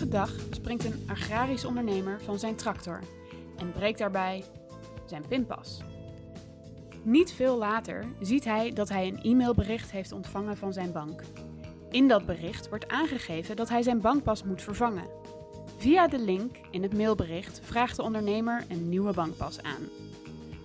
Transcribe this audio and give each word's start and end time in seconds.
rustige 0.00 0.18
dag 0.18 0.54
springt 0.54 0.84
een 0.84 1.04
agrarisch 1.06 1.64
ondernemer 1.64 2.20
van 2.22 2.38
zijn 2.38 2.56
tractor 2.56 3.00
en 3.56 3.72
breekt 3.72 3.98
daarbij 3.98 4.44
zijn 5.06 5.24
pinpas. 5.28 5.80
Niet 7.02 7.32
veel 7.32 7.58
later 7.58 8.04
ziet 8.20 8.44
hij 8.44 8.72
dat 8.72 8.88
hij 8.88 9.08
een 9.08 9.22
e-mailbericht 9.22 9.90
heeft 9.90 10.12
ontvangen 10.12 10.56
van 10.56 10.72
zijn 10.72 10.92
bank. 10.92 11.22
In 11.90 12.08
dat 12.08 12.26
bericht 12.26 12.68
wordt 12.68 12.88
aangegeven 12.88 13.56
dat 13.56 13.68
hij 13.68 13.82
zijn 13.82 14.00
bankpas 14.00 14.44
moet 14.44 14.62
vervangen. 14.62 15.08
Via 15.76 16.08
de 16.08 16.18
link 16.18 16.56
in 16.70 16.82
het 16.82 16.96
mailbericht 16.96 17.60
vraagt 17.62 17.96
de 17.96 18.02
ondernemer 18.02 18.64
een 18.68 18.88
nieuwe 18.88 19.12
bankpas 19.12 19.62
aan. 19.62 19.88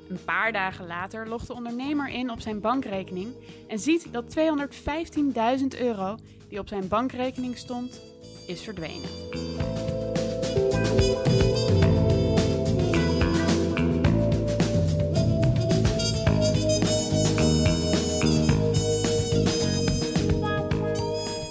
Een 0.10 0.24
paar 0.25 0.52
dagen 0.52 0.88
later 0.88 1.28
logt 1.28 1.47
de 1.47 1.54
ondernemer 1.54 2.10
in 2.10 2.32
op 2.32 2.39
zijn 2.39 2.60
bankrekening 2.60 3.33
en 3.68 3.79
ziet 3.79 4.07
dat 4.11 4.36
215.000 4.38 5.79
euro 5.79 6.18
die 6.50 6.60
op 6.60 6.68
zijn 6.68 6.88
bankrekening 6.88 7.57
stond, 7.57 8.14
is 8.46 8.62
verdwenen. 8.62 9.10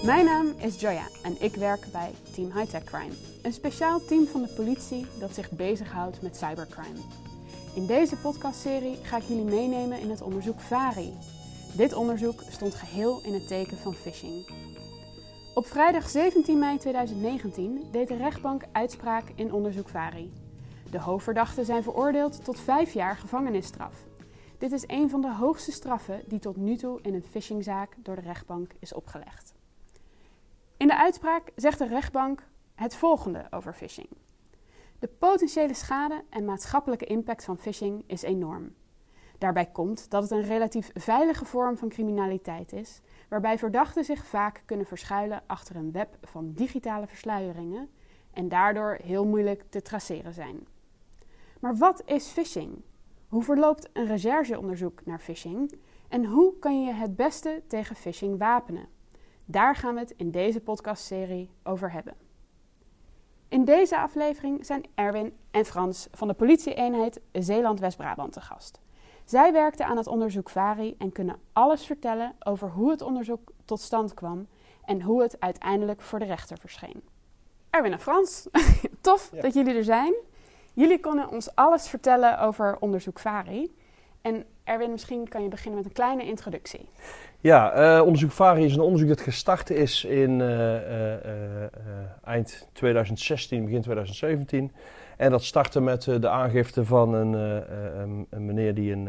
Mijn 0.05 0.25
naam 0.25 0.55
is 0.59 0.81
Joya 0.81 1.09
en 1.23 1.37
ik 1.41 1.55
werk 1.55 1.87
bij 1.93 2.11
Team 2.35 2.53
Hightech 2.53 2.85
Crime, 2.85 3.15
een 3.43 3.53
speciaal 3.53 4.05
team 4.05 4.27
van 4.27 4.43
de 4.43 4.53
politie 4.57 5.07
dat 5.19 5.35
zich 5.35 5.51
bezighoudt 5.51 6.23
met 6.23 6.37
cybercrime. 6.37 7.01
In 7.75 7.87
deze 7.87 8.17
podcastserie 8.17 8.99
ga 9.03 9.17
ik 9.17 9.23
jullie 9.23 9.45
meenemen 9.45 10.01
in 10.01 10.11
het 10.11 10.23
onderzoek 10.23 10.61
VARI. 10.61 11.13
Dit 11.73 11.93
onderzoek 11.93 12.43
stond 12.51 12.75
geheel 12.75 13.21
in 13.25 13.33
het 13.33 13.49
teken 13.49 13.77
van 13.77 13.95
phishing. 13.95 14.47
Op 15.55 15.67
vrijdag 15.67 16.09
17 16.09 16.59
mei 16.59 16.79
2019 16.79 17.89
deed 17.91 18.09
de 18.09 18.17
rechtbank 18.17 18.63
uitspraak 18.73 19.33
in 19.35 19.53
onderzoek 19.53 19.89
VARI. 19.89 20.33
De 20.91 21.01
hoofdverdachten 21.01 21.65
zijn 21.65 21.83
veroordeeld 21.83 22.45
tot 22.45 22.61
vijf 22.61 22.93
jaar 22.93 23.17
gevangenisstraf. 23.17 24.05
Dit 24.59 24.73
is 24.73 24.85
een 24.87 25.11
van 25.11 25.21
de 25.21 25.35
hoogste 25.35 25.73
straffen 25.73 26.23
die 26.27 26.39
tot 26.39 26.57
nu 26.57 26.77
toe 26.77 26.99
in 27.03 27.15
een 27.15 27.25
phishingzaak 27.31 27.97
door 27.97 28.15
de 28.15 28.21
rechtbank 28.21 28.71
is 28.79 28.93
opgelegd. 28.93 29.55
In 30.77 30.87
de 30.87 30.99
uitspraak 30.99 31.51
zegt 31.57 31.79
de 31.79 31.87
rechtbank 31.87 32.47
het 32.75 32.97
volgende 32.97 33.47
over 33.51 33.73
phishing. 33.73 34.09
De 34.99 35.09
potentiële 35.19 35.75
schade 35.75 36.25
en 36.31 36.45
maatschappelijke 36.45 37.07
impact 37.07 37.45
van 37.45 37.59
phishing 37.59 38.05
is 38.07 38.23
enorm. 38.23 38.75
Daarbij 39.39 39.67
komt 39.67 40.11
dat 40.11 40.23
het 40.23 40.31
een 40.31 40.43
relatief 40.43 40.91
veilige 40.95 41.45
vorm 41.45 41.77
van 41.77 41.89
criminaliteit 41.89 42.73
is, 42.73 43.01
waarbij 43.29 43.59
verdachten 43.59 44.05
zich 44.05 44.27
vaak 44.27 44.63
kunnen 44.65 44.87
verschuilen 44.87 45.43
achter 45.47 45.77
een 45.77 45.93
web 45.93 46.17
van 46.23 46.53
digitale 46.53 47.07
versluieringen 47.07 47.91
en 48.33 48.49
daardoor 48.49 48.99
heel 49.03 49.27
moeilijk 49.27 49.65
te 49.69 49.83
traceren 49.83 50.33
zijn. 50.33 50.67
Maar 51.61 51.77
wat 51.77 52.03
is 52.07 52.27
phishing? 52.27 52.83
Hoe 53.29 53.43
verloopt 53.43 53.89
een 53.93 54.07
rechercheonderzoek 54.07 55.05
naar 55.05 55.19
phishing? 55.19 55.79
En 56.09 56.25
hoe 56.25 56.59
kan 56.59 56.85
je 56.85 56.93
het 56.93 57.17
beste 57.17 57.63
tegen 57.67 57.97
phishing 57.97 58.39
wapenen? 58.39 58.89
Daar 59.45 59.77
gaan 59.77 59.95
we 59.95 60.01
het 60.01 60.15
in 60.17 60.31
deze 60.31 60.61
podcastserie 60.61 61.51
over 61.63 61.93
hebben. 61.93 62.15
In 63.49 63.65
deze 63.65 63.99
aflevering 63.99 64.67
zijn 64.67 64.85
Erwin 64.95 65.37
en 65.51 65.65
Frans 65.65 66.09
van 66.11 66.29
de 66.29 66.35
politie-eenheid 66.35 67.21
Zeeland-West-Brabant 67.33 68.33
te 68.33 68.41
gast. 68.41 68.81
Zij 69.25 69.53
werkten 69.53 69.87
aan 69.87 69.97
het 69.97 70.07
onderzoek 70.07 70.51
VARI 70.51 70.95
en 70.99 71.13
kunnen 71.13 71.37
alles 71.53 71.87
vertellen 71.87 72.35
over 72.39 72.69
hoe 72.69 72.91
het 72.91 73.03
onderzoek 73.03 73.53
tot 73.65 73.81
stand 73.81 74.15
kwam 74.15 74.47
en 74.85 75.03
hoe 75.03 75.23
het 75.23 75.37
uiteindelijk 75.41 76.01
voor 76.01 76.19
de 76.19 76.25
rechter 76.25 76.59
verscheen. 76.59 77.03
Erwin 77.71 77.93
en 77.93 78.01
Frans, 78.01 78.49
tof 79.01 79.31
dat 79.41 79.55
jullie 79.55 79.75
er 79.75 79.85
zijn. 79.85 80.15
Jullie 80.73 80.99
kunnen 80.99 81.29
ons 81.31 81.55
alles 81.55 81.89
vertellen 81.89 82.41
over 82.41 82.77
onderzoek 82.81 83.19
VARI. 83.19 83.75
En 84.23 84.45
Erwin, 84.65 84.91
misschien 84.91 85.29
kan 85.29 85.43
je 85.43 85.49
beginnen 85.49 85.77
met 85.77 85.85
een 85.87 85.93
kleine 85.93 86.25
introductie. 86.25 86.89
Ja, 87.41 87.97
uh, 87.97 88.05
onderzoek 88.05 88.31
VARI 88.31 88.65
is 88.65 88.75
een 88.75 88.81
onderzoek 88.81 89.09
dat 89.09 89.21
gestart 89.21 89.71
is 89.71 90.05
in 90.05 90.41
uh, 90.41 90.47
uh, 90.47 91.65
eind 92.25 92.69
2016, 92.73 93.65
begin 93.65 93.83
2017. 93.83 94.73
En 95.17 95.31
dat 95.31 95.45
startte 95.45 95.81
met 95.81 96.03
de 96.03 96.29
aangifte 96.29 96.85
van 96.85 97.15
een, 97.15 97.33
een 98.31 98.45
meneer 98.45 98.75
die 98.75 98.93
een 98.93 99.09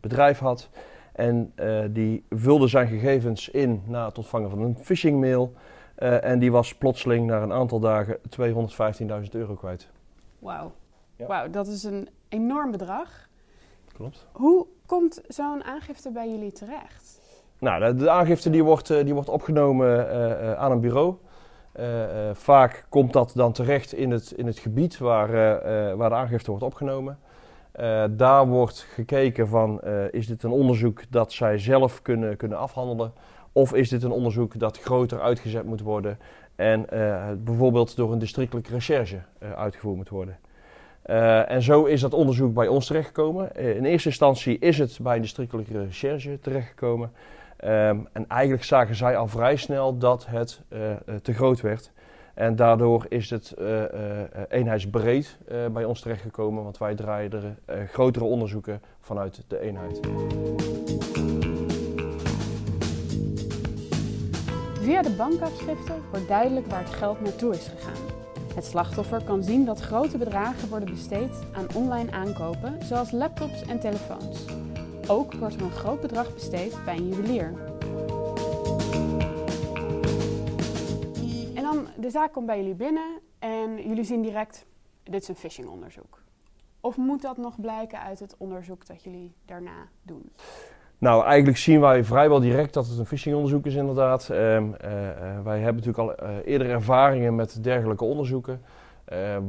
bedrijf 0.00 0.38
had. 0.38 0.68
En 1.12 1.52
die 1.90 2.24
vulde 2.30 2.66
zijn 2.66 2.88
gegevens 2.88 3.48
in 3.48 3.82
na 3.86 4.06
het 4.06 4.18
ontvangen 4.18 4.50
van 4.50 4.62
een 4.62 4.78
phishing 4.82 5.20
mail. 5.20 5.52
en 5.96 6.38
die 6.38 6.52
was 6.52 6.74
plotseling 6.74 7.26
na 7.26 7.42
een 7.42 7.52
aantal 7.52 7.80
dagen 7.80 8.18
215.000 8.18 9.30
euro 9.30 9.54
kwijt. 9.54 9.88
Wauw, 10.38 10.72
ja. 11.16 11.26
Wauw, 11.26 11.50
dat 11.50 11.66
is 11.66 11.84
een 11.84 12.08
enorm 12.28 12.70
bedrag. 12.70 13.28
Klopt. 13.92 14.26
Hoe 14.32 14.66
komt 14.86 15.20
zo'n 15.28 15.64
aangifte 15.64 16.10
bij 16.10 16.30
jullie 16.30 16.52
terecht? 16.52 17.20
Nou, 17.58 17.96
de, 17.96 18.10
aangifte 18.10 18.50
die 18.50 18.64
wordt, 18.64 18.86
die 18.86 19.14
wordt 19.14 19.28
opgenomen 19.28 20.06
uh, 20.06 20.52
aan 20.52 20.70
een 20.70 20.80
bureau. 20.80 21.14
Uh, 21.80 21.86
vaak 22.32 22.86
komt 22.88 23.12
dat 23.12 23.32
dan 23.34 23.52
terecht 23.52 23.92
in 23.92 24.10
het, 24.10 24.32
in 24.36 24.46
het 24.46 24.58
gebied 24.58 24.98
waar, 24.98 25.30
waar 25.96 26.08
de 26.08 26.14
aangifte 26.14 26.50
wordt 26.50 26.64
opgenomen. 26.64 27.18
daar 28.10 28.46
wordt 28.46 28.86
gekeken 28.94 29.48
van, 29.48 29.80
is 30.10 30.26
dit 30.26 30.42
een 30.42 30.50
onderzoek 30.50 31.02
dat 31.10 31.32
zij 31.32 31.58
zelf 31.58 32.02
kunnen, 32.02 32.36
kunnen 32.36 32.58
afhandelen? 32.58 33.12
Of 33.52 33.74
is 33.74 33.88
dit 33.88 34.02
een 34.02 34.10
onderzoek 34.10 34.58
dat 34.58 34.78
groter 34.80 35.20
uitgezet 35.20 35.64
moet 35.64 35.80
worden 35.80 36.18
en 36.56 36.86
bijvoorbeeld 37.44 37.96
door 37.96 38.12
een 38.12 38.18
districtelijke 38.18 38.70
recherche 38.72 39.20
uitgevoerd 39.56 39.96
moet 39.96 40.08
worden? 40.08 40.38
En 41.48 41.62
zo 41.62 41.84
is 41.84 42.00
dat 42.00 42.14
onderzoek 42.14 42.54
bij 42.54 42.68
ons 42.68 42.86
terechtgekomen. 42.86 43.56
In 43.56 43.84
eerste 43.84 44.08
instantie 44.08 44.58
is 44.58 44.78
het 44.78 44.98
bij 45.02 45.16
een 45.16 45.22
districtelijke 45.22 45.84
recherche 45.84 46.38
terechtgekomen. 46.40 47.12
Um, 47.64 48.08
en 48.12 48.24
eigenlijk 48.28 48.64
zagen 48.64 48.94
zij 48.94 49.16
al 49.16 49.26
vrij 49.26 49.56
snel 49.56 49.98
dat 49.98 50.26
het 50.26 50.60
uh, 50.68 50.78
te 51.22 51.32
groot 51.32 51.60
werd. 51.60 51.92
En 52.34 52.56
daardoor 52.56 53.06
is 53.08 53.30
het 53.30 53.54
eenheidsbreed 54.48 55.38
bij 55.72 55.84
ons 55.84 56.00
terechtgekomen, 56.00 56.62
want 56.62 56.78
wij 56.78 56.94
draaien 56.94 57.56
er 57.66 57.86
grotere 57.86 58.24
onderzoeken 58.24 58.82
vanuit 59.00 59.44
de 59.48 59.60
eenheid. 59.60 60.00
Via 64.80 65.02
de 65.02 65.14
bankafschriften 65.16 65.94
wordt 66.10 66.28
duidelijk 66.28 66.66
waar 66.66 66.84
het 66.84 66.94
geld 66.94 67.20
naartoe 67.20 67.54
is 67.54 67.68
gegaan. 67.68 68.02
Het 68.54 68.64
slachtoffer 68.64 69.24
kan 69.24 69.42
zien 69.42 69.64
dat 69.64 69.80
grote 69.80 70.18
bedragen 70.18 70.68
worden 70.68 70.90
besteed 70.90 71.46
aan 71.52 71.66
online 71.74 72.10
aankopen, 72.10 72.78
zoals 72.82 73.10
laptops 73.10 73.62
en 73.62 73.80
telefoons. 73.80 74.44
Ook 75.10 75.34
wordt 75.34 75.54
er 75.54 75.62
een 75.62 75.70
groot 75.70 76.00
bedrag 76.00 76.34
besteed 76.34 76.84
bij 76.84 76.96
een 76.96 77.08
juwelier. 77.08 77.52
En 81.54 81.62
dan, 81.62 81.86
de 81.96 82.10
zaak 82.10 82.32
komt 82.32 82.46
bij 82.46 82.56
jullie 82.56 82.74
binnen 82.74 83.20
en 83.38 83.88
jullie 83.88 84.04
zien 84.04 84.22
direct, 84.22 84.66
dit 85.02 85.22
is 85.22 85.28
een 85.28 85.34
phishingonderzoek. 85.34 86.22
Of 86.80 86.96
moet 86.96 87.22
dat 87.22 87.36
nog 87.36 87.60
blijken 87.60 88.00
uit 88.00 88.20
het 88.20 88.34
onderzoek 88.38 88.86
dat 88.86 89.02
jullie 89.02 89.34
daarna 89.44 89.88
doen? 90.02 90.32
Nou, 90.98 91.24
eigenlijk 91.24 91.58
zien 91.58 91.80
wij 91.80 92.04
vrijwel 92.04 92.40
direct 92.40 92.74
dat 92.74 92.86
het 92.86 92.98
een 92.98 93.06
phishingonderzoek 93.06 93.66
is 93.66 93.74
inderdaad. 93.74 94.28
Uh, 94.30 94.56
uh, 94.56 94.70
wij 95.44 95.60
hebben 95.60 95.84
natuurlijk 95.84 95.98
al 95.98 96.28
uh, 96.28 96.36
eerder 96.44 96.70
ervaringen 96.70 97.34
met 97.34 97.64
dergelijke 97.64 98.04
onderzoeken. 98.04 98.62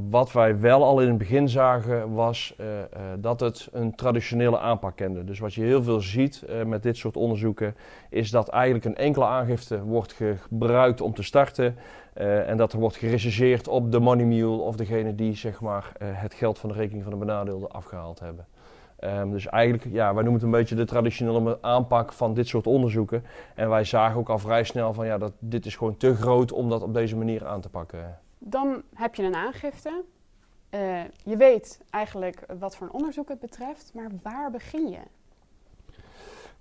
Wat 0.10 0.32
wij 0.32 0.60
wel 0.60 0.84
al 0.84 1.02
in 1.02 1.08
het 1.08 1.18
begin 1.18 1.50
zagen 1.50 2.14
was 2.14 2.56
dat 3.20 3.40
het 3.40 3.70
een 3.72 3.96
traditionele 3.96 4.60
aanpak 4.60 4.96
kende. 4.96 5.24
Dus 5.24 5.40
wat 5.40 5.54
je 5.54 5.62
heel 5.62 5.84
veel 5.84 6.00
ziet 6.00 6.44
met 6.66 6.84
dit 6.84 6.98
soort 6.98 7.18
onderzoeken 7.18 7.76
is 8.10 8.32
dat 8.32 8.50
eigenlijk 8.50 8.86
een 8.86 8.96
enkele 8.96 9.26
aangifte 9.26 9.84
wordt 9.84 10.14
gebruikt 10.14 11.02
om 11.02 11.14
te 11.14 11.24
starten. 11.24 11.76
en 12.48 12.58
dat 12.58 12.74
er 12.74 12.80
wordt 12.80 12.96
gerecenseerd 12.96 13.68
op 13.68 13.92
de 13.92 14.00
money 14.00 14.26
mule 14.26 14.62
of 14.62 14.76
degene 14.76 15.16
die 15.16 15.36
zeg 15.36 15.62
maar, 15.62 15.92
het 16.04 16.34
geld 16.34 16.60
van 16.60 16.70
de 16.70 16.76
rekening 16.76 17.04
van 17.04 17.14
de 17.14 17.20
benadeelde 17.20 17.68
afgehaald 17.68 18.20
hebben. 18.20 18.46
Um, 19.04 19.32
dus 19.32 19.48
eigenlijk, 19.48 19.86
ja, 19.92 20.14
wij 20.14 20.24
noemen 20.24 20.34
het 20.34 20.44
een 20.44 20.52
beetje 20.60 20.76
de 20.76 20.86
traditionele 20.86 21.58
aanpak 21.62 22.14
van 22.14 22.34
dit 22.34 22.48
soort 22.48 22.68
onderzoeken. 22.68 23.24
En 23.56 23.70
wij 23.70 23.84
zagen 23.84 24.20
ook 24.20 24.30
al 24.30 24.40
vrij 24.40 24.64
snel 24.64 24.94
van, 24.94 25.06
ja, 25.06 25.18
dat 25.18 25.32
dit 25.40 25.66
is 25.66 25.76
gewoon 25.76 25.98
te 25.98 26.16
groot 26.16 26.52
om 26.52 26.70
dat 26.70 26.82
op 26.82 26.94
deze 26.94 27.18
manier 27.18 27.46
aan 27.46 27.62
te 27.62 27.70
pakken. 27.70 28.20
Dan 28.44 28.82
heb 28.94 29.16
je 29.16 29.24
een 29.24 29.36
aangifte. 29.36 30.04
Uh, 30.72 31.00
je 31.24 31.38
weet 31.38 31.80
eigenlijk 31.90 32.46
wat 32.60 32.76
voor 32.76 32.88
een 32.88 32.94
onderzoek 32.94 33.30
het 33.30 33.40
betreft, 33.40 33.92
maar 33.94 34.08
waar 34.22 34.52
begin 34.52 34.90
je? 34.90 35.00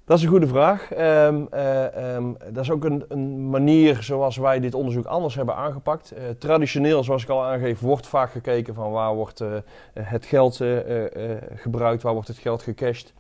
Dat 0.05 0.19
is 0.19 0.25
een 0.25 0.31
goede 0.31 0.47
vraag. 0.47 0.91
Um, 0.91 1.49
uh, 1.55 2.15
um, 2.15 2.37
dat 2.53 2.63
is 2.63 2.71
ook 2.71 2.85
een, 2.85 3.05
een, 3.09 3.51
manier 3.51 4.03
zoals 4.03 4.37
wij 4.37 4.61
dit 4.61 4.75
onderzoek 4.75 5.07
anders 5.07 5.35
hebben 5.35 5.55
aangepakt. 5.55 6.13
Uh, 6.13 6.19
traditioneel, 6.39 7.05
zoals 7.05 7.23
ik 7.23 7.29
al 7.29 7.45
aangeef, 7.45 7.81
wordt 7.81 8.07
vaak 8.07 8.31
gekeken 8.31 8.75
van 8.75 8.91
waar 8.91 9.15
wordt 9.15 9.43
het 9.93 10.27
geld 10.27 10.57
gebruikt, 11.55 12.03
waar 12.03 12.13
wordt 12.13 12.29
het 12.29 12.39
geld 12.39 12.63
gecashed, 12.63 13.13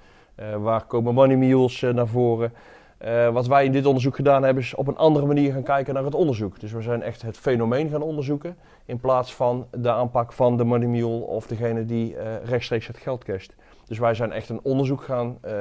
waar 0.59 0.85
komen 0.87 1.15
money 1.15 1.37
mules 1.37 1.81
naar 1.81 2.09
voren. 2.09 2.53
Eh, 3.01 3.33
wat 3.33 3.47
wij 3.47 3.65
in 3.65 3.73
dit 3.73 3.87
onderzoek 3.87 4.15
gedaan 4.15 4.43
hebben, 4.43 4.63
is 4.63 4.75
op 4.75 4.87
een 4.87 4.97
andere 4.97 5.27
manier 5.27 5.53
gaan 5.53 5.63
kijken 5.63 5.95
naar 5.95 6.05
het 6.05 6.15
onderzoek. 6.15 6.61
Dus 6.61 6.73
we 6.73 6.83
zijn 6.83 7.03
echt 7.03 7.23
het 7.23 7.37
fenomeen 7.39 7.89
gaan 7.89 8.03
onderzoeken, 8.03 8.57
in 8.85 9.01
plaats 9.01 9.35
van 9.35 9.67
de 9.71 9.91
aanpak 9.91 10.33
van 10.33 10.57
de 10.57 10.65
money 10.65 10.89
mule 10.89 11.27
of 11.27 11.47
degene 11.47 11.85
die 11.85 12.15
uh, 12.15 12.45
rechtstreeks 12.45 12.87
het 12.87 12.97
geld 12.97 13.25
casht. 13.25 13.55
Dus 13.87 13.99
wij 13.99 14.15
zijn 14.15 14.33
echt 14.33 14.49
een 14.49 14.61
onderzoek 14.63 15.03
gaan, 15.03 15.39
uh, 15.45 15.53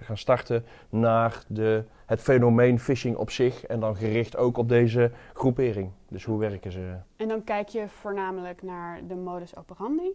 gaan 0.00 0.16
starten 0.16 0.64
naar 0.88 1.44
de, 1.46 1.84
het 2.06 2.20
fenomeen 2.20 2.80
phishing 2.80 3.16
op 3.16 3.30
zich 3.30 3.66
en 3.66 3.80
dan 3.80 3.96
gericht 3.96 4.36
ook 4.36 4.56
op 4.56 4.68
deze 4.68 5.10
groepering. 5.32 5.90
Dus 6.08 6.24
hoe 6.24 6.38
werken 6.38 6.72
ze? 6.72 6.94
En 7.16 7.28
dan 7.28 7.44
kijk 7.44 7.68
je 7.68 7.88
voornamelijk 7.88 8.62
naar 8.62 9.00
de 9.08 9.14
modus 9.14 9.56
operandi? 9.56 10.12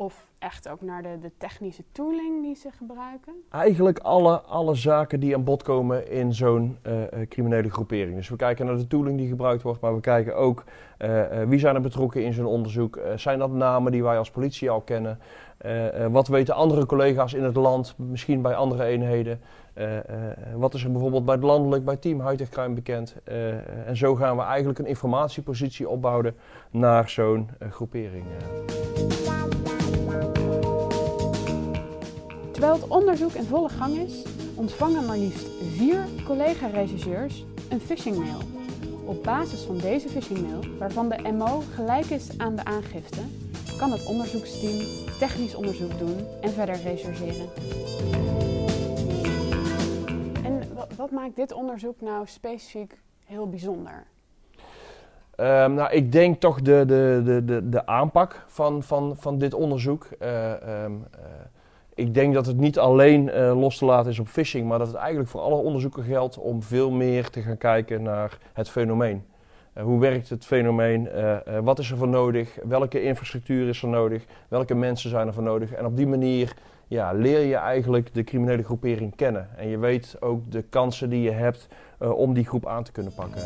Of 0.00 0.30
echt 0.38 0.68
ook 0.68 0.80
naar 0.80 1.02
de, 1.02 1.18
de, 1.20 1.30
technische 1.38 1.82
tooling 1.92 2.42
die 2.42 2.54
ze 2.54 2.70
gebruiken? 2.70 3.32
Eigenlijk 3.50 3.98
alle, 3.98 4.40
alle 4.40 4.74
zaken 4.74 5.20
die 5.20 5.34
aan 5.34 5.44
bod 5.44 5.62
komen 5.62 6.10
in 6.10 6.34
zo'n 6.34 6.78
uh, 6.86 6.92
criminele 7.28 7.70
groepering. 7.70 8.16
Dus 8.16 8.28
we 8.28 8.36
kijken 8.36 8.66
naar 8.66 8.76
de 8.76 8.86
tooling 8.86 9.18
die 9.18 9.28
gebruikt 9.28 9.62
wordt, 9.62 9.80
maar 9.80 9.94
we 9.94 10.00
kijken 10.00 10.36
ook 10.36 10.64
uh, 10.98 11.42
wie 11.46 11.58
zijn 11.58 11.74
er 11.74 11.80
betrokken 11.80 12.24
in 12.24 12.32
zo'n 12.32 12.46
onderzoek. 12.46 13.00
zijn 13.16 13.38
dat 13.38 13.50
namen 13.50 13.92
die 13.92 14.02
wij 14.02 14.18
als 14.18 14.30
politie 14.30 14.70
al 14.70 14.80
kennen? 14.80 15.18
wat 16.10 16.28
weten 16.28 16.54
andere 16.54 16.86
collega's 16.86 17.34
in 17.34 17.42
het 17.42 17.56
land, 17.56 17.94
misschien 17.96 18.42
bij 18.42 18.54
andere 18.54 18.84
eenheden? 18.84 19.40
wat 20.56 20.74
is 20.74 20.84
er 20.84 20.92
bijvoorbeeld 20.92 21.24
bij 21.24 21.34
het 21.34 21.44
landelijk, 21.44 21.84
bij 21.84 21.96
Team 21.96 22.22
Crime 22.50 22.74
bekend? 22.74 23.16
en 23.86 23.96
zo 23.96 24.14
gaan 24.14 24.36
we 24.36 24.42
eigenlijk 24.42 24.78
een 24.78 24.86
informatiepositie 24.86 25.88
opbouwen 25.88 26.36
naar 26.70 27.08
zo'n 27.08 27.50
groepering. 27.70 28.24
Terwijl 32.58 32.80
het 32.80 32.88
onderzoek 32.88 33.32
in 33.32 33.44
volle 33.44 33.68
gang 33.68 33.96
is, 33.96 34.24
ontvangen 34.54 35.06
maar 35.06 35.16
liefst 35.16 35.46
vier 35.76 36.04
collega-regisseurs 36.26 37.44
een 37.70 37.80
phishingmail. 37.80 38.38
Op 39.04 39.22
basis 39.22 39.62
van 39.62 39.78
deze 39.78 40.08
phishingmail, 40.08 40.78
waarvan 40.78 41.08
de 41.08 41.32
MO 41.32 41.62
gelijk 41.74 42.04
is 42.04 42.38
aan 42.38 42.56
de 42.56 42.64
aangifte, 42.64 43.20
kan 43.76 43.90
het 43.90 44.06
onderzoeksteam 44.06 44.86
technisch 45.18 45.54
onderzoek 45.54 45.98
doen 45.98 46.16
en 46.40 46.50
verder 46.50 46.74
rechercheren. 46.74 47.48
En 50.44 50.62
wat 50.96 51.10
maakt 51.10 51.36
dit 51.36 51.52
onderzoek 51.52 52.00
nou 52.00 52.26
specifiek 52.26 52.98
heel 53.24 53.48
bijzonder? 53.48 54.06
Um, 55.36 55.74
nou, 55.74 55.92
ik 55.92 56.12
denk 56.12 56.40
toch 56.40 56.62
de, 56.62 56.84
de, 56.86 57.22
de, 57.24 57.44
de, 57.44 57.68
de 57.68 57.86
aanpak 57.86 58.44
van, 58.46 58.82
van, 58.82 59.16
van 59.16 59.38
dit 59.38 59.54
onderzoek. 59.54 60.08
Uh, 60.20 60.50
um, 60.84 61.04
uh, 61.14 61.24
ik 61.98 62.14
denk 62.14 62.34
dat 62.34 62.46
het 62.46 62.56
niet 62.56 62.78
alleen 62.78 63.26
uh, 63.26 63.60
los 63.60 63.78
te 63.78 63.84
laten 63.84 64.10
is 64.10 64.18
op 64.18 64.28
phishing, 64.28 64.68
maar 64.68 64.78
dat 64.78 64.86
het 64.86 64.96
eigenlijk 64.96 65.28
voor 65.28 65.40
alle 65.40 65.54
onderzoeken 65.54 66.04
geldt 66.04 66.38
om 66.38 66.62
veel 66.62 66.90
meer 66.90 67.30
te 67.30 67.40
gaan 67.40 67.56
kijken 67.56 68.02
naar 68.02 68.38
het 68.52 68.70
fenomeen. 68.70 69.24
Uh, 69.74 69.82
hoe 69.82 70.00
werkt 70.00 70.28
het 70.28 70.44
fenomeen? 70.44 71.08
Uh, 71.14 71.36
wat 71.62 71.78
is 71.78 71.90
er 71.90 71.96
voor 71.96 72.08
nodig? 72.08 72.58
Welke 72.64 73.02
infrastructuur 73.02 73.68
is 73.68 73.82
er 73.82 73.88
nodig? 73.88 74.24
Welke 74.48 74.74
mensen 74.74 75.10
zijn 75.10 75.26
er 75.26 75.34
voor 75.34 75.42
nodig? 75.42 75.72
En 75.72 75.86
op 75.86 75.96
die 75.96 76.06
manier 76.06 76.54
ja, 76.86 77.12
leer 77.12 77.40
je 77.40 77.56
eigenlijk 77.56 78.14
de 78.14 78.24
criminele 78.24 78.62
groepering 78.62 79.16
kennen. 79.16 79.48
En 79.56 79.68
je 79.68 79.78
weet 79.78 80.16
ook 80.20 80.50
de 80.50 80.62
kansen 80.62 81.10
die 81.10 81.22
je 81.22 81.30
hebt 81.30 81.68
om 81.98 82.34
die 82.34 82.44
groep 82.44 82.66
aan 82.66 82.82
te 82.82 82.92
kunnen 82.92 83.14
pakken. 83.14 83.42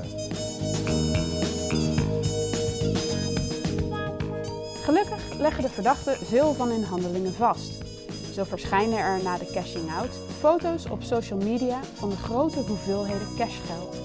Gelukkig 4.82 5.38
leggen 5.38 5.62
de 5.62 5.68
verdachten 5.68 6.16
veel 6.16 6.54
van 6.54 6.68
hun 6.68 6.84
handelingen 6.84 7.32
vast. 7.32 7.91
Zo 8.32 8.44
verschijnen 8.44 8.98
er 8.98 9.22
na 9.22 9.38
de 9.38 9.50
cashing-out 9.52 10.10
foto's 10.38 10.86
op 10.86 11.02
social 11.02 11.38
media 11.38 11.82
van 11.84 12.08
de 12.08 12.16
grote 12.16 12.60
hoeveelheden 12.60 13.36
cashgeld. 13.36 13.96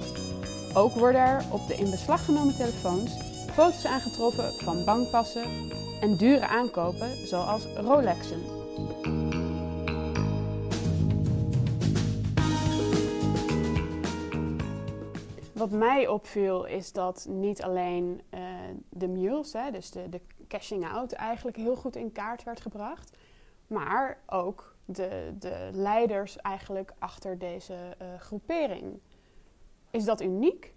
Ook 0.74 0.94
worden 0.94 1.22
er 1.22 1.44
op 1.52 1.68
de 1.68 1.76
in 1.76 1.90
beslag 1.90 2.26
genomen 2.26 2.56
telefoons 2.56 3.12
foto's 3.52 3.86
aangetroffen 3.86 4.54
van 4.54 4.86
bankpassen 4.86 5.44
en 6.02 6.16
dure 6.18 6.48
aankopen 6.48 7.28
zoals 7.28 7.66
Rolexen. 7.76 8.42
Wat 15.54 15.72
mij 15.72 16.08
opviel 16.08 16.66
is 16.66 16.92
dat 16.92 17.28
niet 17.30 17.64
alleen 17.64 18.22
uh, 18.34 18.40
de 18.90 19.08
mules, 19.08 19.54
hè, 19.54 19.72
dus 19.72 19.92
de, 19.92 20.10
de 20.10 20.22
cashing 20.48 20.88
out, 20.88 21.12
eigenlijk 21.12 21.58
heel 21.58 21.76
goed 21.76 21.96
in 21.96 22.12
kaart 22.12 22.44
werd 22.44 22.62
gebracht 22.62 23.18
maar 23.68 24.18
ook 24.26 24.76
de, 24.86 25.34
de 25.40 25.70
leiders 25.72 26.38
eigenlijk 26.38 26.94
achter 27.00 27.38
deze 27.38 27.74
uh, 27.74 28.08
groepering. 28.20 29.00
Is 29.92 30.06
dat 30.06 30.22
uniek 30.22 30.74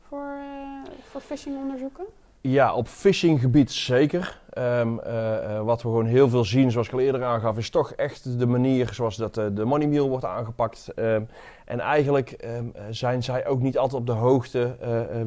voor, 0.00 0.36
uh, 0.38 0.90
voor 1.02 1.20
phishingonderzoeken? 1.20 2.04
Ja, 2.40 2.74
op 2.74 2.88
phishinggebied 2.88 3.70
zeker. 3.70 4.40
Um, 4.58 5.00
uh, 5.06 5.60
wat 5.60 5.82
we 5.82 5.88
gewoon 5.88 6.06
heel 6.06 6.28
veel 6.28 6.44
zien, 6.44 6.70
zoals 6.70 6.86
ik 6.86 6.92
al 6.92 7.00
eerder 7.00 7.24
aangaf, 7.24 7.56
is 7.56 7.70
toch 7.70 7.92
echt 7.92 8.38
de 8.38 8.46
manier 8.46 8.88
zoals 8.92 9.16
dat 9.16 9.34
de 9.34 9.64
money 9.64 9.86
mule 9.86 10.08
wordt 10.08 10.24
aangepakt. 10.24 10.92
Um, 10.96 11.28
en 11.64 11.80
eigenlijk 11.80 12.44
um, 12.44 12.72
zijn 12.90 13.22
zij 13.22 13.46
ook 13.46 13.60
niet 13.60 13.78
altijd 13.78 14.00
op 14.00 14.06
de 14.06 14.12
hoogte 14.12 14.76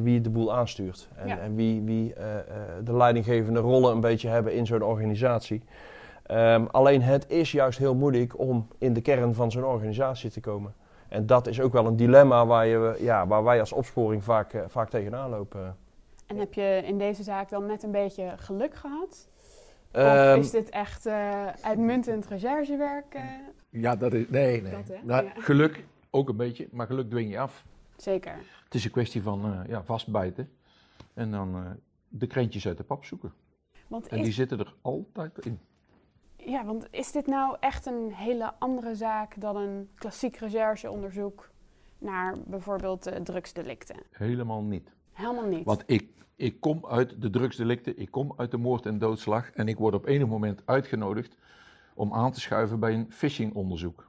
wie 0.02 0.20
de 0.20 0.30
boel 0.30 0.54
aanstuurt. 0.54 1.08
En, 1.14 1.28
ja. 1.28 1.38
en 1.38 1.54
wie, 1.54 1.82
wie 1.82 2.14
de 2.84 2.96
leidinggevende 2.96 3.60
rollen 3.60 3.92
een 3.92 4.00
beetje 4.00 4.28
hebben 4.28 4.54
in 4.54 4.66
zo'n 4.66 4.82
organisatie. 4.82 5.62
Um, 6.30 6.66
alleen 6.66 7.02
het 7.02 7.30
is 7.30 7.52
juist 7.52 7.78
heel 7.78 7.94
moeilijk 7.94 8.38
om 8.38 8.68
in 8.78 8.92
de 8.92 9.00
kern 9.00 9.34
van 9.34 9.50
zo'n 9.50 9.64
organisatie 9.64 10.30
te 10.30 10.40
komen. 10.40 10.74
En 11.08 11.26
dat 11.26 11.46
is 11.46 11.60
ook 11.60 11.72
wel 11.72 11.86
een 11.86 11.96
dilemma 11.96 12.46
waar, 12.46 12.66
je, 12.66 12.96
ja, 13.00 13.26
waar 13.26 13.44
wij 13.44 13.60
als 13.60 13.72
opsporing 13.72 14.24
vaak, 14.24 14.52
uh, 14.52 14.62
vaak 14.68 14.90
tegenaan 14.90 15.30
lopen. 15.30 15.76
En 16.26 16.36
heb 16.36 16.54
je 16.54 16.82
in 16.84 16.98
deze 16.98 17.22
zaak 17.22 17.48
dan 17.48 17.66
net 17.66 17.82
een 17.82 17.90
beetje 17.90 18.32
geluk 18.36 18.74
gehad? 18.74 19.28
Um, 19.92 20.02
of 20.02 20.08
ehm, 20.08 20.38
is 20.38 20.50
dit 20.50 20.68
echt 20.68 21.06
uh, 21.06 21.46
uitmuntend 21.46 22.26
recherchewerk? 22.26 23.14
Uh? 23.14 23.22
Ja, 23.70 23.96
dat 23.96 24.12
is. 24.12 24.28
Nee, 24.28 24.62
nee. 24.62 24.72
Dat, 24.72 25.02
nou, 25.02 25.24
ja. 25.24 25.32
Geluk 25.36 25.84
ook 26.10 26.28
een 26.28 26.36
beetje, 26.36 26.68
maar 26.70 26.86
geluk 26.86 27.10
dwing 27.10 27.30
je 27.30 27.38
af. 27.38 27.64
Zeker. 27.96 28.34
Het 28.64 28.74
is 28.74 28.84
een 28.84 28.90
kwestie 28.90 29.22
van 29.22 29.64
ja, 29.68 29.82
vastbijten 29.82 30.50
en 31.14 31.30
dan 31.30 31.78
de 32.08 32.26
krentjes 32.26 32.66
uit 32.66 32.76
de 32.76 32.84
pap 32.84 33.04
zoeken. 33.04 33.32
Want 33.88 34.08
en 34.08 34.22
die 34.22 34.32
zitten 34.32 34.58
er 34.58 34.74
altijd 34.82 35.46
in. 35.46 35.58
Ja, 36.36 36.64
want 36.64 36.86
is 36.90 37.12
dit 37.12 37.26
nou 37.26 37.56
echt 37.60 37.86
een 37.86 38.12
hele 38.12 38.52
andere 38.58 38.94
zaak 38.94 39.40
dan 39.40 39.56
een 39.56 39.88
klassiek 39.94 40.36
rechercheonderzoek 40.36 41.50
naar 41.98 42.34
bijvoorbeeld 42.46 43.08
uh, 43.08 43.14
drugsdelicten? 43.14 43.96
Helemaal 44.10 44.62
niet. 44.62 44.90
Helemaal 45.12 45.46
niet. 45.48 45.64
Want 45.64 45.82
ik, 45.86 46.08
ik 46.36 46.60
kom 46.60 46.86
uit 46.86 47.20
de 47.22 47.30
drugsdelicten, 47.30 47.98
ik 47.98 48.10
kom 48.10 48.32
uit 48.36 48.50
de 48.50 48.56
moord 48.56 48.86
en 48.86 48.98
doodslag 48.98 49.50
en 49.50 49.68
ik 49.68 49.78
word 49.78 49.94
op 49.94 50.06
enig 50.06 50.28
moment 50.28 50.62
uitgenodigd 50.64 51.36
om 51.94 52.12
aan 52.12 52.32
te 52.32 52.40
schuiven 52.40 52.80
bij 52.80 52.94
een 52.94 53.06
phishingonderzoek. 53.10 54.08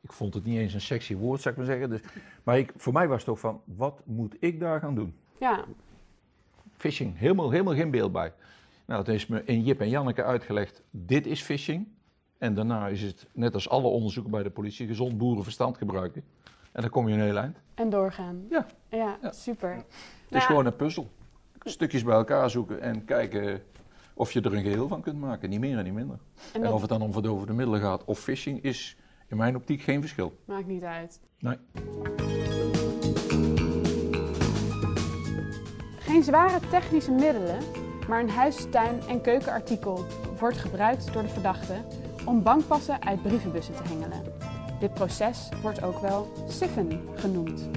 Ik 0.00 0.12
vond 0.12 0.34
het 0.34 0.44
niet 0.44 0.58
eens 0.58 0.74
een 0.74 0.80
sexy 0.80 1.16
woord, 1.16 1.40
zou 1.40 1.54
ik 1.54 1.60
maar 1.60 1.70
zeggen. 1.70 1.90
Dus, 1.90 2.00
maar 2.42 2.58
ik, 2.58 2.72
voor 2.76 2.92
mij 2.92 3.08
was 3.08 3.16
het 3.16 3.26
toch 3.26 3.40
van, 3.40 3.60
wat 3.64 4.00
moet 4.04 4.36
ik 4.38 4.60
daar 4.60 4.80
gaan 4.80 4.94
doen? 4.94 5.14
Ja. 5.38 5.64
Phishing, 6.76 7.18
helemaal, 7.18 7.50
helemaal 7.50 7.74
geen 7.74 7.90
beeld 7.90 8.12
bij. 8.12 8.32
Nou, 8.92 9.04
dat 9.04 9.14
is 9.14 9.26
me 9.26 9.42
in 9.44 9.62
Jip 9.62 9.80
en 9.80 9.88
Janneke 9.88 10.24
uitgelegd, 10.24 10.82
dit 10.90 11.26
is 11.26 11.42
phishing. 11.42 11.88
En 12.38 12.54
daarna 12.54 12.88
is 12.88 13.02
het, 13.02 13.26
net 13.32 13.54
als 13.54 13.68
alle 13.68 13.88
onderzoeken 13.88 14.32
bij 14.32 14.42
de 14.42 14.50
politie, 14.50 14.86
gezond 14.86 15.18
boerenverstand 15.18 15.76
gebruiken. 15.76 16.24
En 16.72 16.80
dan 16.80 16.90
kom 16.90 17.08
je 17.08 17.14
een 17.14 17.20
heel 17.20 17.36
eind. 17.36 17.56
En 17.74 17.90
doorgaan. 17.90 18.46
Ja. 18.50 18.66
Ja, 18.88 19.18
super. 19.30 19.74
Het 19.74 19.84
is 20.28 20.30
nou, 20.30 20.42
gewoon 20.42 20.66
een 20.66 20.76
puzzel. 20.76 21.10
Stukjes 21.62 22.04
bij 22.04 22.14
elkaar 22.14 22.50
zoeken 22.50 22.80
en 22.80 23.04
kijken 23.04 23.62
of 24.14 24.32
je 24.32 24.40
er 24.40 24.54
een 24.54 24.62
geheel 24.62 24.88
van 24.88 25.02
kunt 25.02 25.20
maken. 25.20 25.50
Niet 25.50 25.60
meer 25.60 25.78
en 25.78 25.84
niet 25.84 25.94
minder. 25.94 26.18
En, 26.52 26.64
en 26.64 26.72
of 26.72 26.80
het 26.80 26.90
dan 26.90 27.02
om 27.02 27.12
verdovende 27.12 27.52
middelen 27.52 27.80
gaat 27.80 28.04
of 28.04 28.18
phishing 28.18 28.62
is 28.62 28.96
in 29.28 29.36
mijn 29.36 29.56
optiek 29.56 29.82
geen 29.82 30.00
verschil. 30.00 30.36
Maakt 30.44 30.66
niet 30.66 30.82
uit. 30.82 31.20
Nee. 31.38 31.56
Geen 35.98 36.22
zware 36.22 36.58
technische 36.70 37.12
middelen, 37.12 37.58
maar 38.08 38.20
een 38.20 38.30
huis, 38.30 38.66
tuin 38.70 39.00
en 39.08 39.20
keukenartikel 39.20 40.04
wordt 40.38 40.56
gebruikt 40.56 41.12
door 41.12 41.22
de 41.22 41.28
verdachte 41.28 41.74
om 42.24 42.42
bankpassen 42.42 43.02
uit 43.02 43.22
brievenbussen 43.22 43.74
te 43.74 43.82
hengelen. 43.82 44.22
Dit 44.80 44.94
proces 44.94 45.48
wordt 45.62 45.82
ook 45.82 45.98
wel 45.98 46.32
siffen 46.48 47.08
genoemd. 47.14 47.68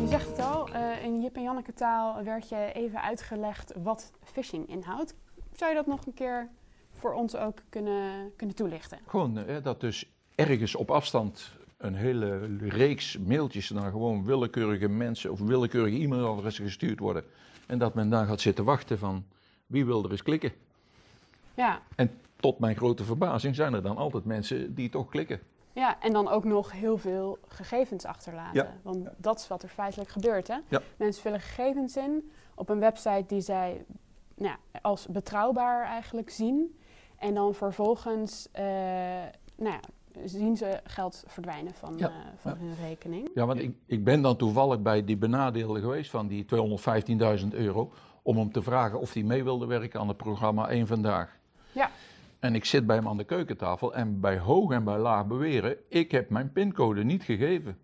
Je 0.00 0.06
zegt 0.08 0.26
het 0.26 0.40
al, 0.40 0.68
uh, 0.68 1.04
in 1.04 1.22
Jip 1.22 1.36
en 1.36 1.42
Janneke 1.42 1.72
taal 1.72 2.24
werd 2.24 2.48
je 2.48 2.72
even 2.72 3.02
uitgelegd 3.02 3.72
wat 3.82 4.12
phishing 4.24 4.68
inhoudt. 4.68 5.14
Zou 5.52 5.70
je 5.70 5.76
dat 5.76 5.86
nog 5.86 6.06
een 6.06 6.14
keer 6.14 6.48
voor 6.92 7.12
ons 7.12 7.36
ook 7.36 7.58
kunnen, 7.68 8.32
kunnen 8.36 8.56
toelichten? 8.56 8.98
Gewoon 9.06 9.38
uh, 9.38 9.62
dat 9.62 9.80
dus 9.80 10.12
ergens 10.34 10.74
op 10.74 10.90
afstand 10.90 11.57
een 11.78 11.94
hele 11.94 12.56
reeks 12.58 13.18
mailtjes 13.18 13.70
naar 13.70 13.90
gewoon 13.90 14.24
willekeurige 14.24 14.88
mensen 14.88 15.32
of 15.32 15.40
willekeurige 15.40 15.96
e-mailadressen 15.96 16.64
gestuurd 16.64 16.98
worden. 16.98 17.24
En 17.66 17.78
dat 17.78 17.94
men 17.94 18.10
dan 18.10 18.26
gaat 18.26 18.40
zitten 18.40 18.64
wachten 18.64 18.98
van 18.98 19.24
wie 19.66 19.84
wil 19.84 20.04
er 20.04 20.10
eens 20.10 20.22
klikken. 20.22 20.52
Ja. 21.54 21.82
En 21.96 22.10
tot 22.36 22.58
mijn 22.58 22.76
grote 22.76 23.04
verbazing 23.04 23.54
zijn 23.54 23.74
er 23.74 23.82
dan 23.82 23.96
altijd 23.96 24.24
mensen 24.24 24.74
die 24.74 24.88
toch 24.88 25.08
klikken. 25.08 25.40
Ja, 25.72 26.00
en 26.00 26.12
dan 26.12 26.28
ook 26.28 26.44
nog 26.44 26.72
heel 26.72 26.98
veel 26.98 27.38
gegevens 27.48 28.04
achterlaten. 28.04 28.62
Ja. 28.62 28.76
Want 28.82 29.08
dat 29.16 29.38
is 29.38 29.48
wat 29.48 29.62
er 29.62 29.68
feitelijk 29.68 30.10
gebeurt. 30.10 30.48
Hè? 30.48 30.56
Ja. 30.68 30.82
Mensen 30.96 31.22
vullen 31.22 31.40
gegevens 31.40 31.96
in 31.96 32.30
op 32.54 32.68
een 32.68 32.78
website 32.78 33.24
die 33.26 33.40
zij 33.40 33.84
nou, 34.34 34.56
als 34.82 35.06
betrouwbaar 35.06 35.84
eigenlijk 35.84 36.30
zien. 36.30 36.78
En 37.18 37.34
dan 37.34 37.54
vervolgens 37.54 38.48
eh, 38.52 38.64
nou 39.56 39.72
ja, 39.72 39.80
zien 40.24 40.56
ze 40.56 40.80
geld 40.84 41.24
verdwijnen 41.26 41.74
van, 41.74 41.94
Ja. 41.96 42.06
eh, 42.08 42.12
van 42.36 42.52
Ja. 42.52 42.58
hun 42.58 42.74
rekening. 42.88 43.30
Ja, 43.34 43.46
want 43.46 43.60
ik, 43.60 43.74
ik 43.86 44.04
ben 44.04 44.22
dan 44.22 44.36
toevallig 44.36 44.80
bij 44.82 45.04
die 45.04 45.16
benadeelde 45.16 45.80
geweest 45.80 46.10
van 46.10 46.26
die 46.28 46.44
215.000 46.44 47.54
euro. 47.54 47.92
Om 48.22 48.36
hem 48.36 48.52
te 48.52 48.62
vragen 48.62 49.00
of 49.00 49.12
hij 49.12 49.22
mee 49.22 49.44
wilde 49.44 49.66
werken 49.66 50.00
aan 50.00 50.08
het 50.08 50.16
programma 50.16 50.70
Eén 50.72 50.86
Vandaag. 50.86 51.36
Ja. 51.72 51.90
En 52.38 52.54
ik 52.54 52.64
zit 52.64 52.86
bij 52.86 52.96
hem 52.96 53.08
aan 53.08 53.16
de 53.16 53.24
keukentafel 53.24 53.94
en 53.94 54.20
bij 54.20 54.38
hoog 54.38 54.72
en 54.72 54.84
bij 54.84 54.98
laag 54.98 55.26
beweren, 55.26 55.76
ik 55.88 56.10
heb 56.10 56.30
mijn 56.30 56.52
pincode 56.52 57.04
niet 57.04 57.22
gegeven. 57.22 57.78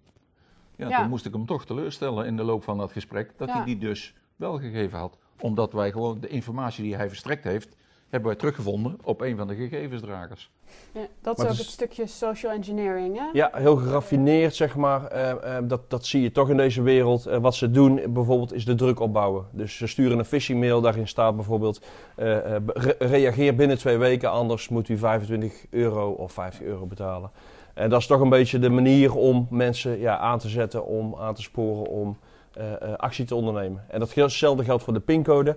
Ja, 0.76 0.88
Ja. 0.88 1.00
toen 1.00 1.08
moest 1.08 1.26
ik 1.26 1.32
hem 1.32 1.46
toch 1.46 1.64
teleurstellen 1.66 2.26
in 2.26 2.36
de 2.36 2.42
loop 2.44 2.64
van 2.64 2.78
dat 2.78 2.92
gesprek, 2.92 3.32
dat 3.36 3.48
Ja. 3.48 3.54
hij 3.54 3.64
die 3.64 3.78
dus 3.78 4.14
wel 4.36 4.58
gegeven 4.58 4.98
had. 4.98 5.18
Omdat 5.40 5.72
wij 5.72 5.92
gewoon 5.92 6.20
de 6.20 6.28
informatie 6.28 6.84
die 6.84 6.96
hij 6.96 7.08
verstrekt 7.08 7.44
heeft, 7.44 7.76
hebben 8.14 8.30
wij 8.30 8.38
teruggevonden 8.40 8.98
op 9.04 9.20
een 9.20 9.36
van 9.36 9.46
de 9.48 9.54
gegevensdragers. 9.54 10.50
Ja, 10.92 11.00
dat 11.22 11.36
Maar 11.36 11.46
is 11.46 11.52
ook 11.52 11.58
het 11.58 11.58
is- 11.58 11.58
het 11.58 11.68
stukje 11.74 12.06
social 12.06 12.52
engineering. 12.52 13.18
Hè? 13.18 13.24
Ja, 13.32 13.50
heel 13.52 13.76
geraffineerd, 13.76 14.54
zeg 14.54 14.76
maar. 14.76 15.06
Eh, 15.06 15.30
eh, 15.56 15.64
dat, 15.68 15.90
dat 15.90 16.06
zie 16.06 16.22
je 16.22 16.32
toch 16.32 16.50
in 16.50 16.56
deze 16.56 16.82
wereld. 16.82 17.26
Eh, 17.26 17.38
wat 17.38 17.54
ze 17.54 17.70
doen, 17.70 18.00
bijvoorbeeld, 18.08 18.52
is 18.52 18.64
de 18.64 18.74
druk 18.74 19.00
opbouwen. 19.00 19.44
Dus 19.52 19.76
ze 19.76 19.86
sturen 19.86 20.18
een 20.18 20.24
phishing 20.24 20.60
mail, 20.60 20.80
daarin 20.80 21.08
staat 21.08 21.36
bijvoorbeeld... 21.36 21.80
eh, 22.16 22.54
eh, 22.56 22.62
re- 22.66 22.94
reageer 22.98 23.54
binnen 23.54 23.78
twee 23.78 23.96
weken, 23.98 24.30
anders 24.30 24.68
moet 24.68 24.88
u 24.88 24.98
25 24.98 25.64
euro 25.70 26.10
of 26.10 26.32
50 26.32 26.62
euro 26.62 26.86
betalen. 26.86 27.30
En 27.74 27.90
dat 27.90 28.00
is 28.00 28.06
toch 28.06 28.20
een 28.20 28.28
beetje 28.28 28.58
de 28.58 28.70
manier 28.70 29.14
om 29.14 29.46
mensen 29.50 29.98
ja, 29.98 30.18
aan 30.18 30.38
te 30.38 30.48
zetten, 30.48 30.86
om 30.86 31.14
aan 31.18 31.34
te 31.34 31.42
sporen, 31.42 31.86
om 31.90 32.16
eh, 32.52 32.72
eh, 32.82 32.92
actie 32.96 33.24
te 33.24 33.34
ondernemen. 33.34 33.84
En 33.88 33.98
datzelfde 34.14 34.64
geldt 34.64 34.82
voor 34.82 34.92
de 34.92 35.00
pincode. 35.00 35.56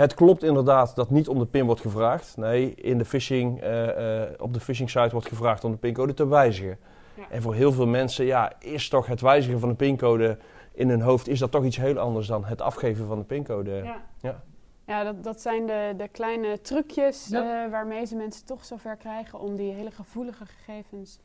Het 0.00 0.14
klopt 0.14 0.42
inderdaad 0.42 0.94
dat 0.94 1.10
niet 1.10 1.28
om 1.28 1.38
de 1.38 1.46
pin 1.46 1.66
wordt 1.66 1.80
gevraagd. 1.80 2.36
Nee, 2.36 2.74
in 2.74 2.98
de 2.98 3.04
phishing, 3.04 3.60
eh, 3.60 4.22
eh, 4.22 4.30
op 4.38 4.54
de 4.54 4.60
phishing 4.60 4.90
site 4.90 5.10
wordt 5.10 5.28
gevraagd 5.28 5.64
om 5.64 5.70
de 5.70 5.76
pincode 5.76 6.14
te 6.14 6.28
wijzigen. 6.28 6.78
Ja. 7.14 7.22
En 7.30 7.42
voor 7.42 7.54
heel 7.54 7.72
veel 7.72 7.86
mensen 7.86 8.24
ja, 8.24 8.52
is 8.58 8.88
toch 8.88 9.06
het 9.06 9.20
wijzigen 9.20 9.60
van 9.60 9.68
de 9.68 9.74
pincode 9.74 10.38
in 10.72 10.88
hun 10.88 11.00
hoofd 11.00 11.28
is 11.28 11.38
dat 11.38 11.50
toch 11.50 11.64
iets 11.64 11.76
heel 11.76 11.98
anders 11.98 12.26
dan 12.26 12.44
het 12.44 12.60
afgeven 12.60 13.06
van 13.06 13.18
de 13.18 13.24
pincode. 13.24 13.70
Ja. 13.70 14.02
Ja. 14.20 14.42
Ja, 14.86 15.04
dat, 15.04 15.24
dat 15.24 15.40
zijn 15.40 15.66
de, 15.66 15.94
de 15.96 16.08
kleine 16.08 16.60
trucjes 16.60 17.28
Ja. 17.28 17.64
eh, 17.64 17.70
waarmee 17.70 18.04
ze 18.06 18.16
mensen 18.16 18.46
toch 18.46 18.64
zover 18.64 18.96
krijgen 18.96 19.40
om 19.40 19.56
die 19.56 19.72
hele 19.72 19.90
gevoelige 19.90 20.46
gegevens 20.46 21.18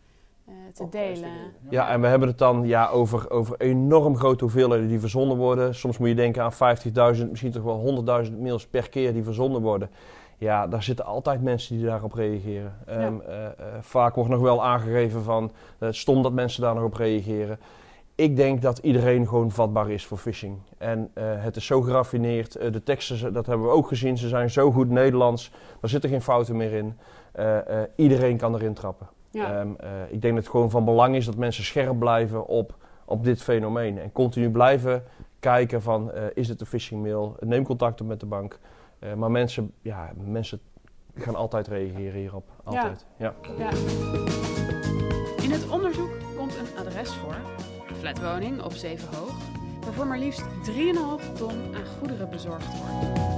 te 0.74 0.84
Op 0.84 0.90
prijs 0.90 1.20
te 1.20 1.26
delen. 1.26 1.54
Ja, 1.70 1.90
en 1.90 2.02
we 2.02 2.08
hebben 2.08 2.28
het 2.28 2.38
dan 2.38 2.68
ja, 2.68 2.90
over, 2.90 3.30
over 3.30 3.56
enorm 3.60 4.18
grote 4.18 4.44
hoeveelheden 4.44 4.88
die 4.88 5.00
verzonden 5.00 5.38
worden. 5.38 5.76
Soms 5.76 5.98
moet 5.98 6.08
je 6.08 6.16
denken 6.16 6.44
aan 6.44 6.54
50.000, 7.18 7.30
misschien 7.30 7.52
toch 7.52 7.64
wel 7.64 8.26
100.000 8.26 8.32
mails 8.40 8.68
per 8.68 8.90
keer 8.90 9.14
die 9.14 9.24
verzonden 9.24 9.62
worden. 9.62 9.90
Ja, 10.38 10.68
daar 10.68 10.84
zitten 10.84 11.06
altijd 11.06 11.42
mensen 11.42 11.78
die 11.78 11.86
daarop 11.86 12.14
reageren. 12.14 12.76
Ehm, 12.86 13.20
eh, 13.22 13.46
eh, 13.46 13.52
vaak 13.82 14.16
wordt 14.16 14.30
nog 14.30 14.42
wel 14.42 14.64
aangegeven 14.64 15.24
van 15.24 15.52
eh, 15.80 15.88
stom 15.92 16.24
dat 16.24 16.34
mensen 16.34 16.62
daar 16.62 16.76
nog 16.76 16.84
op 16.84 16.94
reageren. 16.94 17.60
Ik 18.16 18.36
denk 18.36 18.62
dat 18.62 18.78
iedereen 18.78 19.28
gewoon 19.28 19.52
vatbaar 19.52 19.90
is 19.90 20.06
voor 20.06 20.18
phishing. 20.18 20.58
En 20.78 21.12
eh, 21.14 21.24
het 21.28 21.56
is 21.56 21.66
zo 21.66 21.82
geraffineerd. 21.82 22.56
Eh, 22.56 22.72
de 22.72 22.84
teksten, 22.84 23.34
dat 23.34 23.46
hebben 23.46 23.68
we 23.68 23.74
ook 23.74 23.88
gezien, 23.88 24.18
ze 24.18 24.28
zijn 24.28 24.50
zo 24.50 24.72
goed 24.72 24.90
Nederlands. 24.90 25.52
Daar 25.82 25.90
zitten 25.90 26.10
geen 26.10 26.22
fouten 26.22 26.56
meer 26.56 26.74
in. 26.74 26.98
Eh, 27.32 27.82
eh, 27.82 27.90
iedereen 27.96 28.38
kan 28.38 28.56
erin 28.56 28.74
trappen. 28.74 29.08
Ja. 29.36 29.60
Ehm, 29.60 29.70
eh, 29.78 29.90
ik 30.08 30.22
denk 30.22 30.34
dat 30.34 30.44
het 30.44 30.52
gewoon 30.52 30.70
van 30.70 30.86
belang 30.86 31.16
is 31.16 31.26
dat 31.26 31.36
mensen 31.36 31.64
scherp 31.64 32.00
blijven 32.00 32.48
op, 32.48 32.76
op 33.06 33.24
dit 33.24 33.42
fenomeen. 33.42 34.00
En 34.00 34.12
continu 34.12 34.50
blijven 34.50 35.04
kijken 35.40 35.82
van, 35.82 36.12
eh, 36.12 36.24
is 36.34 36.48
het 36.48 36.62
een 36.62 36.66
phishing 36.66 37.02
mail? 37.02 37.36
Neem 37.40 37.64
contact 37.64 38.02
op 38.02 38.08
met 38.08 38.20
de 38.20 38.26
bank. 38.26 38.60
Eh, 39.00 39.14
maar 39.14 39.32
mensen, 39.32 39.72
ja, 39.82 40.12
mensen 40.16 40.60
gaan 41.16 41.36
altijd 41.36 41.68
reageren 41.68 42.20
hierop. 42.20 42.50
Altijd. 42.64 43.06
Ja. 43.18 43.34
Ja. 43.58 43.70
In 45.42 45.52
het 45.52 45.70
onderzoek 45.70 46.12
komt 46.38 46.56
een 46.58 46.86
adres 46.86 47.14
voor, 47.14 47.36
een 47.90 47.96
flatwoning 47.96 48.62
op 48.62 48.72
Zevenhoog, 48.72 49.36
waarvoor 49.84 50.08
maar 50.08 50.20
liefst 50.20 50.44
3,5 50.64 51.34
ton 51.38 51.76
aan 51.76 51.86
goederen 52.00 52.30
bezorgd 52.30 52.78
wordt. 52.78 53.35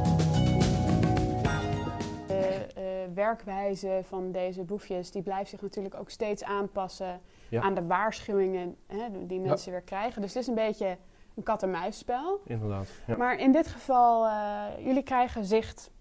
Werkwijze 3.17 4.01
van 4.03 4.31
deze 4.31 4.63
boefjes 4.63 5.11
die 5.11 5.21
blijft 5.21 5.49
zich 5.49 5.61
natuurlijk 5.61 5.95
ook 5.95 6.09
steeds 6.09 6.43
aanpassen 6.43 7.21
Ja. 7.49 7.61
aan 7.61 7.73
de 7.73 7.85
waarschuwingen 7.85 8.75
hè, 8.87 9.25
die 9.27 9.39
mensen 9.39 9.71
weer 9.71 9.81
krijgen. 9.81 10.21
Dus 10.21 10.33
het 10.33 10.41
is 10.41 10.47
een 10.49 10.55
beetje 10.55 10.97
een 11.35 11.43
kat-en-muisspel. 11.43 12.41
Inderdaad. 12.45 12.87
Ja. 13.07 13.17
Maar 13.17 13.35
in 13.39 13.51
dit 13.51 13.67
geval, 13.67 14.25
eh, 14.25 14.85
jullie 14.85 15.03
krijgen 15.03 15.45
zicht 15.45 15.91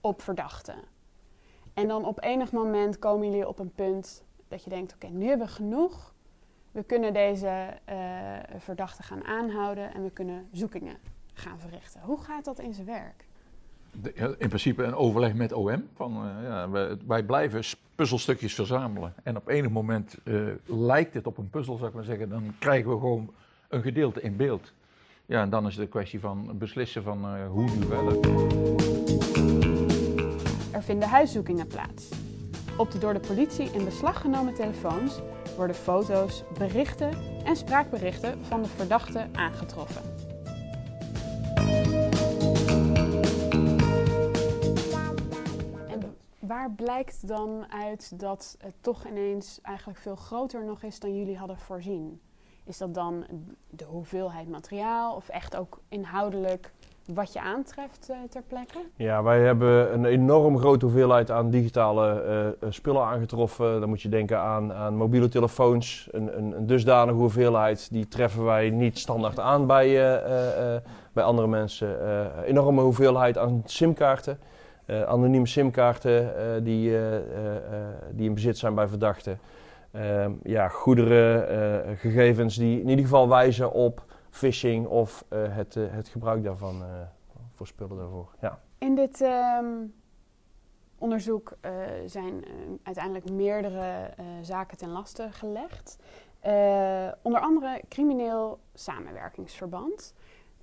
op 0.00 0.22
verdachten. 0.22 0.76
En 1.74 1.88
dan 1.88 2.04
op 2.04 2.22
enig 2.22 2.52
moment 2.52 2.98
komen 2.98 3.30
jullie 3.30 3.48
op 3.48 3.58
een 3.58 3.72
punt 3.74 4.24
dat 4.48 4.64
je 4.64 4.70
denkt, 4.70 4.94
oké, 4.94 5.06
nu 5.06 5.26
hebben 5.28 5.46
we 5.46 5.52
genoeg. 5.52 6.14
We 6.72 6.82
kunnen 6.82 7.12
deze 7.12 7.68
eh 7.84 7.98
verdachte 8.58 9.02
gaan 9.02 9.24
aanhouden 9.24 9.94
en 9.94 10.02
we 10.02 10.10
kunnen 10.10 10.48
zoekingen 10.52 10.96
gaan 11.34 11.58
verrichten. 11.58 12.00
Hoe 12.00 12.18
gaat 12.18 12.44
dat 12.44 12.58
in 12.58 12.74
zijn 12.74 12.86
werk? 12.86 13.26
In 14.38 14.48
principe 14.48 14.82
een 14.82 14.94
overleg 14.94 15.34
met 15.34 15.52
OM. 15.52 15.88
Van, 15.94 16.12
eh, 16.12 16.44
ja, 16.44 16.68
wij, 17.06 17.22
blijven 17.22 17.62
puzzelstukjes 17.94 18.54
verzamelen. 18.54 19.14
En 19.22 19.36
op 19.36 19.48
enig 19.48 19.70
moment 19.70 20.16
eh, 20.24 20.34
lijkt 20.64 21.14
het 21.14 21.26
op 21.26 21.38
een 21.38 21.50
puzzel, 21.50 21.76
zou 21.76 21.88
ik 21.88 21.94
maar 21.94 22.04
zeggen. 22.04 22.28
Dan 22.28 22.54
krijgen 22.58 22.90
we 22.90 22.98
gewoon 22.98 23.32
een 23.68 23.82
gedeelte 23.82 24.20
in 24.20 24.36
beeld. 24.36 24.72
Ja, 25.26 25.42
en 25.42 25.50
dan 25.50 25.66
is 25.66 25.74
het 25.74 25.84
een 25.84 25.90
kwestie 25.90 26.20
van 26.20 26.58
beslissen 26.58 27.02
van 27.02 27.24
eh, 27.24 27.48
hoe 27.50 27.70
nu 27.70 27.86
verder. 27.86 28.20
Er 30.70 30.82
vinden 30.82 31.08
huiszoekingen 31.08 31.66
plaats. 31.66 32.08
Op 32.76 32.90
de 32.90 32.98
door 32.98 33.12
de 33.12 33.20
politie 33.20 33.70
in 33.72 33.84
beslag 33.84 34.20
genomen 34.20 34.54
telefoons 34.54 35.20
worden 35.56 35.76
foto's, 35.76 36.44
berichten 36.58 37.10
en 37.44 37.56
spraakberichten 37.56 38.44
van 38.44 38.62
de 38.62 38.68
verdachte 38.68 39.28
aangetroffen. 39.32 40.02
Waar 46.62 46.70
blijkt 46.70 47.28
dan 47.28 47.64
uit 47.70 48.20
dat 48.20 48.56
het 48.60 48.74
toch 48.80 49.06
ineens 49.06 49.58
eigenlijk 49.62 49.98
veel 49.98 50.16
groter 50.16 50.64
nog 50.64 50.82
is 50.82 51.00
dan 51.00 51.16
jullie 51.16 51.36
hadden 51.36 51.58
voorzien? 51.58 52.20
Is 52.64 52.78
dat 52.78 52.94
dan 52.94 53.24
de 53.70 53.84
hoeveelheid 53.84 54.48
materiaal 54.48 55.14
of 55.14 55.28
echt 55.28 55.56
ook 55.56 55.80
inhoudelijk 55.88 56.72
wat 57.06 57.32
je 57.32 57.40
aantreft 57.40 58.08
eh, 58.10 58.16
ter 58.30 58.42
plekke? 58.42 58.78
Ja, 58.96 59.22
wij 59.22 59.40
hebben 59.40 59.94
een 59.94 60.04
enorm 60.04 60.58
grote 60.58 60.84
hoeveelheid 60.84 61.30
aan 61.30 61.50
digitale 61.50 62.20
eh, 62.20 62.46
eh, 62.46 62.52
spullen 62.68 63.04
aangetroffen. 63.04 63.80
Dan 63.80 63.88
moet 63.88 64.02
je 64.02 64.08
denken 64.08 64.38
aan, 64.38 64.72
aan 64.72 64.96
mobiele 64.96 65.28
telefoons. 65.28 66.08
Een, 66.10 66.38
een, 66.38 66.56
een 66.56 66.66
dusdanige 66.66 67.18
hoeveelheid, 67.18 67.92
die 67.92 68.08
treffen 68.08 68.44
wij 68.44 68.70
niet 68.70 68.98
standaard 68.98 69.38
aan 69.38 69.66
bij, 69.66 69.88
bij 71.12 71.24
andere 71.24 71.48
mensen. 71.48 71.96
Enorme 72.44 72.82
hoeveelheid 72.82 73.38
aan 73.38 73.62
simkaarten. 73.64 74.38
Eh, 74.86 75.02
anonieme 75.02 75.46
simkaarten 75.46 76.36
eh, 76.36 76.64
die, 76.64 76.98
eh, 76.98 77.20
die 78.10 78.28
in 78.28 78.34
bezit 78.34 78.58
zijn 78.58 78.74
bij 78.74 78.88
verdachten. 78.88 79.38
Ehm, 79.90 80.32
ja, 80.42 80.68
goederen, 80.68 81.96
gegevens 81.96 82.56
die 82.56 82.80
in 82.80 82.88
ieder 82.88 83.04
geval 83.04 83.28
wijzen 83.28 83.72
op 83.72 84.04
phishing 84.30 84.86
of 84.86 85.24
het, 85.30 85.74
het 85.74 86.08
gebruik 86.08 86.44
daarvan 86.44 86.82
voor 87.54 87.66
spullen 87.66 87.96
daarvoor. 87.96 88.28
Ja. 88.40 88.58
In 88.78 88.94
dit 88.94 89.20
ehm, 89.20 89.66
onderzoek 90.98 91.56
zijn 92.06 92.44
uiteindelijk 92.82 93.30
meerdere 93.30 94.10
zaken 94.42 94.76
ten 94.76 94.88
laste 94.88 95.28
gelegd. 95.30 95.98
Onder 97.22 97.40
andere 97.40 97.82
crimineel 97.88 98.58
samenwerkingsverband. 98.74 100.14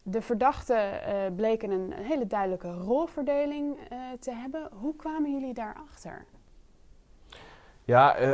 De 0.10 0.22
verdachten 0.22 1.04
eh, 1.04 1.16
bleken 1.36 1.72
een 1.72 1.94
hele 1.94 2.28
duidelijke 2.28 2.72
rolverdeling 2.72 3.78
eh, 3.90 3.98
te 4.20 4.32
hebben. 4.32 4.70
Hoe 4.72 4.96
kwamen 4.96 5.32
jullie 5.32 5.54
daarachter? 5.54 6.26
Ja, 7.84 8.16
eh, 8.16 8.34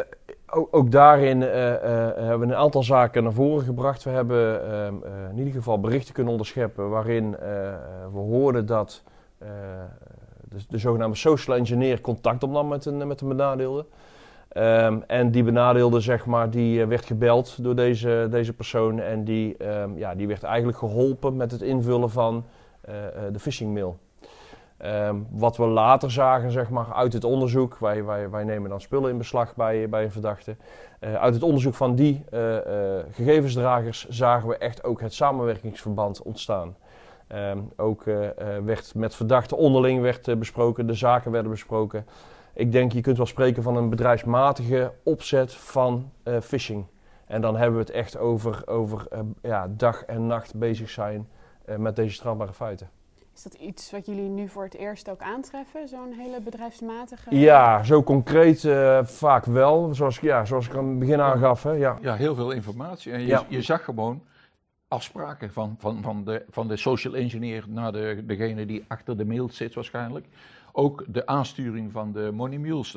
ook, 0.72 0.92
daarin 0.92 1.42
hebben 1.42 2.40
we 2.40 2.46
een 2.46 2.56
aantal 2.56 2.84
zaken 2.84 3.24
naar 3.24 3.34
voren 3.34 3.64
gebracht. 3.64 4.04
We 4.04 4.10
hebben 4.10 4.72
ehm, 4.72 4.96
eh, 5.04 5.30
in 5.30 5.38
ieder 5.38 5.54
geval 5.54 5.80
berichten 5.80 6.14
kunnen 6.14 6.32
onderscheppen 6.32 6.90
waarin 6.90 7.32
we 8.12 8.20
hoorden 8.20 8.66
dat 8.66 9.04
de, 9.38 10.58
de 10.68 10.78
zogenaamde 10.78 11.18
social 11.18 11.58
engineer 11.58 12.02
contact 12.02 12.44
opnam 12.44 12.68
met 12.68 12.86
een, 12.86 13.08
met 13.08 13.22
een 13.22 13.28
benadeelde. 13.28 13.86
Ehm, 14.56 15.00
en 15.08 15.32
die 15.32 15.44
benadeelde, 15.44 16.00
zeg 16.00 16.26
maar, 16.26 16.50
die 16.50 16.82
eh, 16.82 16.88
werd 16.88 17.06
gebeld 17.06 17.64
door 17.64 17.76
deze, 17.76 18.28
deze 18.32 18.54
persoon 18.54 19.00
en 19.00 19.24
die, 19.24 19.58
ehm, 19.58 19.98
ja, 19.98 20.16
die 20.16 20.28
werd 20.28 20.44
eigenlijk 20.44 20.78
geholpen 20.78 21.36
met 21.36 21.52
het 21.52 21.62
invullen 21.62 22.10
van 22.10 22.46
eh, 22.82 23.06
eh, 23.06 23.14
de 23.32 23.40
phishing 23.40 23.74
mail. 23.74 23.98
Ehm, 24.78 25.16
wat 25.32 25.58
we 25.58 25.66
later 25.66 26.12
zagen, 26.12 26.52
zeg 26.52 26.70
maar, 26.70 26.94
uit 26.94 27.14
het 27.14 27.24
onderzoek, 27.24 27.78
wij, 27.78 28.04
wij, 28.04 28.30
wij 28.30 28.44
nemen 28.44 28.70
dan 28.70 28.82
spullen 28.82 29.10
in 29.10 29.18
beslag 29.18 29.56
bij, 29.56 29.90
bij 29.90 30.04
een 30.04 30.12
verdachte. 30.12 30.56
Uit 31.00 31.34
het 31.34 31.44
onderzoek 31.44 31.74
van 31.74 31.96
die 31.96 32.24
gegevensdragers 33.12 34.08
zagen 34.08 34.50
we 34.50 34.58
echt 34.58 34.84
ook 34.84 35.02
het 35.02 35.14
samenwerkingsverband 35.14 36.22
ontstaan. 36.22 36.76
Ook 37.76 38.04
werd 38.64 38.96
met 38.96 39.16
verdachten 39.16 39.58
onderling 39.58 40.02
werd, 40.02 40.40
besproken, 40.40 40.88
de 40.88 40.94
zaken 40.94 41.32
werden 41.32 41.52
besproken. 41.52 42.06
Ik 42.56 42.72
denk, 42.72 42.92
je 42.92 43.02
kunt 43.02 43.18
wel 43.18 43.26
spreken 43.26 43.64
van 43.64 43.76
een 43.76 43.90
bedrijfsmatige 43.90 44.92
opzet 45.04 45.54
van 45.54 46.12
phishing. 46.42 46.86
En 47.26 47.42
dan 47.42 47.56
hebben 47.56 47.74
we 47.74 47.80
het 47.80 47.92
echt 47.92 48.18
over, 48.18 48.68
over 48.68 49.08
ja, 49.42 49.68
dag 49.68 50.04
en 50.04 50.28
nacht 50.28 50.56
bezig 50.56 50.90
zijn 50.90 51.28
met 51.78 51.96
deze 51.96 52.14
strafbare 52.16 52.54
feiten. 52.54 52.90
Is 53.36 53.44
dat 53.44 53.54
iets 53.54 53.92
wat 53.92 54.06
jullie 54.06 54.30
nu 54.30 54.50
voor 54.50 54.64
het 54.64 54.74
eerst 54.74 55.10
ook 55.10 55.22
aantreffen, 55.22 55.88
zo'n 55.88 56.14
hele 56.14 56.42
bedrijfsmatige? 56.42 57.36
Ja, 57.36 57.84
zo 57.84 58.04
concreet 58.04 58.64
uh, 58.64 59.04
vaak 59.04 59.46
wel, 59.46 59.94
zoals, 59.94 60.20
ja, 60.20 60.46
zoals 60.46 60.68
ik 60.68 60.76
aan 60.76 60.88
het 60.88 61.00
begin 61.00 61.22
aangaf. 61.22 61.64
Hè, 61.64 61.72
ja. 61.72 61.98
ja, 62.02 62.16
heel 62.16 62.36
veel 62.36 62.52
informatie. 62.52 63.12
En 63.12 63.22
je, 63.22 63.28
ja. 63.28 63.46
je 63.48 63.62
zag 63.62 63.84
gewoon 63.84 64.24
afspraken 64.88 65.52
van, 65.52 65.76
van, 65.80 66.02
van, 66.02 66.24
de, 66.24 66.46
van 66.50 66.68
de 66.68 66.78
social 66.78 67.16
engineer 67.16 67.66
naar 67.68 67.92
de, 67.92 68.24
degene 68.26 68.66
die 68.66 68.86
achter 68.88 69.18
de 69.18 69.26
mail 69.26 69.50
zit 69.50 69.74
waarschijnlijk. 69.74 70.26
Ook 70.78 71.06
de 71.08 71.26
aansturing 71.26 71.92
van 71.92 72.12
de 72.12 72.32
money 72.34 72.58
mules. 72.58 72.94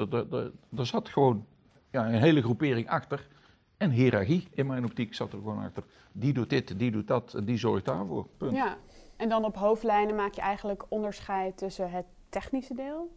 Er 0.76 0.86
zat 0.86 1.08
gewoon 1.08 1.46
ja, 1.90 2.06
een 2.06 2.20
hele 2.20 2.42
groepering 2.42 2.88
achter. 2.88 3.28
En 3.76 3.90
hiërarchie 3.90 4.48
in 4.54 4.66
mijn 4.66 4.84
optiek 4.84 5.14
zat 5.14 5.32
er 5.32 5.38
gewoon 5.38 5.64
achter. 5.64 5.84
Die 6.12 6.32
doet 6.32 6.50
dit, 6.50 6.78
die 6.78 6.90
doet 6.90 7.06
dat, 7.06 7.40
die 7.44 7.56
zorgt 7.56 7.84
daarvoor. 7.84 8.26
Punt. 8.36 8.52
Ja, 8.52 8.76
en 9.16 9.28
dan 9.28 9.44
op 9.44 9.56
hoofdlijnen 9.56 10.14
maak 10.14 10.34
je 10.34 10.40
eigenlijk 10.40 10.84
onderscheid 10.88 11.56
tussen 11.56 11.90
het 11.90 12.04
technische 12.28 12.74
deel, 12.74 13.16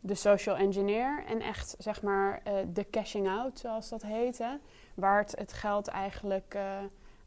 de 0.00 0.14
social 0.14 0.56
engineer 0.56 1.24
en 1.26 1.40
echt 1.40 1.74
zeg 1.78 2.02
maar 2.02 2.42
uh, 2.46 2.52
de 2.72 2.90
cashing 2.90 3.28
out, 3.28 3.58
zoals 3.58 3.88
dat 3.88 4.02
heet. 4.02 4.44
waar 4.94 5.26
het, 5.36 5.52
geld 5.52 5.88
eigenlijk 5.88 6.54
uh, 6.56 6.78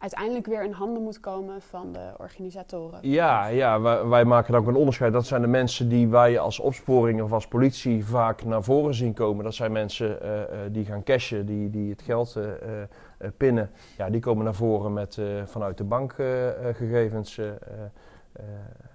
uiteindelijk 0.03 0.45
weer 0.45 0.63
in 0.63 0.71
handen 0.71 1.03
moet 1.03 1.19
komen 1.19 1.61
van 1.61 1.91
de 1.91 2.11
organisatoren. 2.17 2.99
Ja, 3.01 3.47
ja 3.47 3.81
wij, 3.81 4.05
wij, 4.05 4.25
maken 4.25 4.51
dan 4.51 4.61
ook 4.61 4.67
een 4.67 4.75
onderscheid. 4.75 5.13
Dat 5.13 5.25
zijn 5.25 5.41
de 5.41 5.47
mensen 5.47 5.89
die 5.89 6.07
wij 6.07 6.39
als 6.39 6.59
opsporing 6.59 7.21
of 7.21 7.31
als 7.31 7.47
politie 7.47 8.05
vaak 8.05 8.43
naar 8.43 8.63
voren 8.63 8.93
zien 8.93 9.13
komen. 9.13 9.43
Dat 9.43 9.53
zijn 9.53 9.71
mensen 9.71 10.19
uh, 10.23 10.29
die 10.71 10.85
gaan 10.85 11.03
cashen, 11.03 11.45
die, 11.45 11.69
die 11.69 11.89
het 11.89 12.01
geld 12.01 12.37
eh, 13.23 13.29
pinnen, 13.37 13.69
ja, 13.97 14.09
die 14.09 14.21
komen 14.21 14.43
naar 14.43 14.53
voren 14.53 14.93
met 14.93 15.17
eh, 15.17 15.25
vanuit 15.45 15.77
de 15.77 15.83
bankgegevens. 15.83 17.37
Eh, 17.37 17.45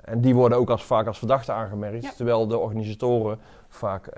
en 0.04 0.20
die 0.20 0.34
worden 0.34 0.58
ook 0.58 0.70
als, 0.70 0.84
vaak 0.84 1.06
als 1.06 1.18
verdachte 1.18 1.52
aangemerkt, 1.52 2.16
terwijl 2.16 2.46
de 2.46 2.58
organisatoren 2.58 3.38
vaak 3.68 4.08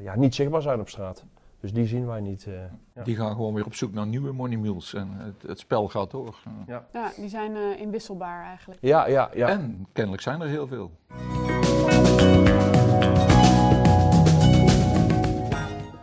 ja, 0.00 0.16
niet 0.16 0.34
zichtbaar 0.34 0.62
zijn 0.62 0.80
op 0.80 0.88
straat. 0.88 1.24
Dus 1.60 1.72
die 1.72 1.86
zien 1.86 2.06
wij 2.06 2.20
niet. 2.20 2.46
ja. 2.94 3.02
Die 3.02 3.16
gaan 3.16 3.30
gewoon 3.30 3.54
weer 3.54 3.64
op 3.64 3.74
zoek 3.74 3.92
naar 3.92 4.06
nieuwe 4.06 4.32
money 4.32 4.56
mules 4.56 4.94
en 4.94 5.08
het, 5.12 5.42
het 5.46 5.58
spel 5.58 5.88
gaat 5.88 6.10
door. 6.10 6.36
Ja, 6.66 6.86
ja 6.92 7.12
die 7.16 7.28
zijn 7.28 7.56
uh, 7.56 7.80
inwisselbaar 7.80 8.44
eigenlijk. 8.44 8.80
Ja, 8.82 9.06
ja, 9.08 9.30
ja. 9.34 9.48
En 9.48 9.86
kennelijk 9.92 10.22
zijn 10.22 10.40
er 10.40 10.48
heel 10.48 10.66
veel. 10.66 10.90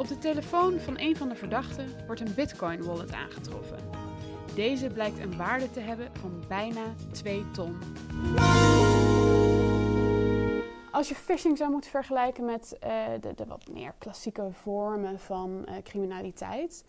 de 0.08 0.18
telefoon 0.18 0.80
van 0.80 1.00
een 1.00 1.18
van 1.18 1.30
de 1.30 1.36
verdachten 1.36 1.86
wordt 2.06 2.22
een 2.22 2.34
Bitcoin 2.36 2.84
wallet 2.84 3.14
aangetroffen. 3.14 3.78
Deze 4.56 4.90
blijkt 4.90 5.20
een 5.20 5.38
waarde 5.38 5.70
te 5.70 5.80
hebben 5.80 6.10
van 6.14 6.44
bijna 6.48 6.82
2 7.12 7.46
ton. 7.52 7.78
Als 10.98 11.10
je 11.10 11.16
phishing 11.16 11.58
zou 11.58 11.72
moeten 11.72 11.89
vergelijken 11.89 12.46
met 12.46 12.77
uh, 12.84 12.89
de, 13.22 13.34
de, 13.36 13.46
wat 13.46 13.70
meer 13.72 13.94
klassieke 13.98 14.48
vormen 14.51 15.20
van 15.20 15.66
uh, 15.70 15.75
criminaliteit, 15.84 16.86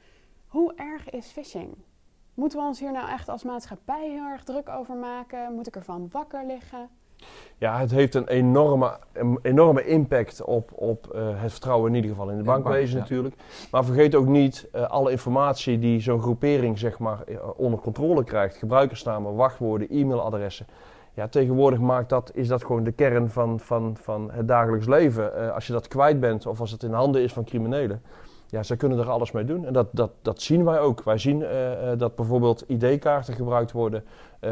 hoe 0.47 0.73
erg 0.77 1.11
is 1.11 1.27
phishing? 1.27 1.75
Moeten 2.35 2.59
we 2.59 2.65
ons 2.65 2.81
hier 2.81 2.93
nou 2.93 3.09
echt 3.09 3.29
als 3.29 3.43
maatschappij 3.43 4.11
heel 4.11 4.25
erg 4.25 4.45
druk 4.45 4.69
over 4.69 4.95
maken? 4.95 5.55
Moet 5.55 5.67
ik 5.67 5.77
ervan 5.77 6.09
wakker 6.11 6.47
liggen? 6.47 6.89
Ja, 7.59 7.79
het 7.79 7.91
heeft 7.91 8.15
een 8.15 8.29
enorme, 8.29 8.99
een 9.13 9.39
enorme 9.43 9.87
impact 9.87 10.43
op, 10.43 10.73
op 10.75 11.13
uh, 11.15 11.41
het 11.41 11.51
vertrouwen 11.53 11.89
in 11.89 11.95
ieder 11.95 12.11
geval 12.11 12.31
in 12.31 12.37
de 12.37 12.43
bankwezen 12.43 12.99
bank, 12.99 13.09
natuurlijk. 13.09 13.35
Maar 13.71 13.85
vergeet 13.85 14.15
ook 14.15 14.27
niet 14.27 14.69
uh, 14.75 14.83
alle 14.91 15.11
informatie 15.11 15.79
die 15.79 16.01
zo'n 16.01 16.21
groepering 16.21 16.79
zeg 16.79 16.99
maar, 16.99 17.19
uh, 17.29 17.39
onder 17.57 17.81
controle 17.81 18.25
krijgt. 18.25 18.57
Gebruikersnamen, 18.57 19.35
wachtwoorden, 19.35 19.89
e-mailadressen. 19.89 20.67
Ja, 21.19 21.29
tegenwoordig 21.29 21.79
maakt 21.79 22.09
dat, 22.09 22.31
is 22.35 22.49
dat 22.49 22.65
gewoon 22.65 22.85
de 22.85 22.93
kern 22.93 23.31
van, 23.31 23.61
van, 23.61 23.97
van 24.01 24.31
het 24.33 24.49
dagelijks 24.49 24.87
leven. 24.87 25.55
als 25.55 25.67
je 25.67 25.73
dat 25.73 25.89
kwijt 25.89 26.21
bent 26.21 26.47
of 26.47 26.61
als 26.61 26.71
het 26.71 26.83
in 26.83 26.93
handen 26.93 27.23
is 27.23 27.33
van 27.33 27.45
criminelen, 27.45 28.03
ja, 28.47 28.63
zij 28.63 28.77
kunnen 28.77 28.99
er 28.99 29.11
alles 29.11 29.33
mee 29.33 29.45
doen. 29.45 29.65
En 29.65 29.73
dat, 29.73 29.89
dat, 29.91 30.11
dat 30.23 30.43
zien 30.43 30.65
wij 30.65 30.81
ook. 30.81 31.03
Wij 31.03 31.19
zien 31.19 31.41
uh, 31.41 31.49
dat 31.97 32.17
bijvoorbeeld 32.17 32.65
ID-kaarten 32.67 33.35
gebruikt 33.35 33.73
worden 33.73 34.05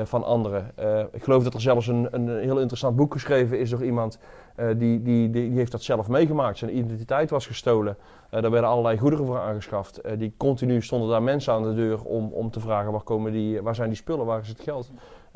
van 0.05 0.25
anderen. 0.25 0.73
ik 1.13 1.23
geloof 1.23 1.45
dat 1.45 1.55
er 1.55 1.61
zelfs 1.61 1.87
een, 1.87 2.09
een 2.11 2.29
heel 2.29 2.59
interessant 2.59 2.97
boek 2.97 3.13
geschreven 3.13 3.59
is 3.59 3.71
door 3.71 3.85
iemand 3.85 4.19
die, 4.57 4.77
die, 4.77 5.03
die, 5.03 5.31
die, 5.31 5.51
heeft 5.51 5.73
dat 5.73 5.83
zelf 5.83 6.09
meegemaakt. 6.09 6.59
Zijn 6.59 6.77
identiteit 6.77 7.31
was 7.31 7.47
gestolen. 7.47 7.97
daar 8.31 8.51
werden 8.51 8.71
allerlei 8.71 8.99
goederen 8.99 9.27
voor 9.27 9.39
aangeschaft. 9.39 10.01
die 10.19 10.35
continu 10.37 10.83
stonden 10.83 11.09
daar 11.09 11.23
mensen 11.23 11.53
aan 11.53 11.63
de 11.63 11.75
deur 11.75 12.03
om, 12.03 12.33
om 12.33 12.51
te 12.51 12.61
vragen 12.61 12.93
waar, 12.93 13.03
komen 13.03 13.33
die, 13.33 13.63
waar 13.63 13.75
zijn 13.75 13.89
die 13.89 13.99
spullen, 13.99 14.27
waar 14.27 14.41
is 14.41 14.49
het 14.49 14.61
geld. 14.61 14.91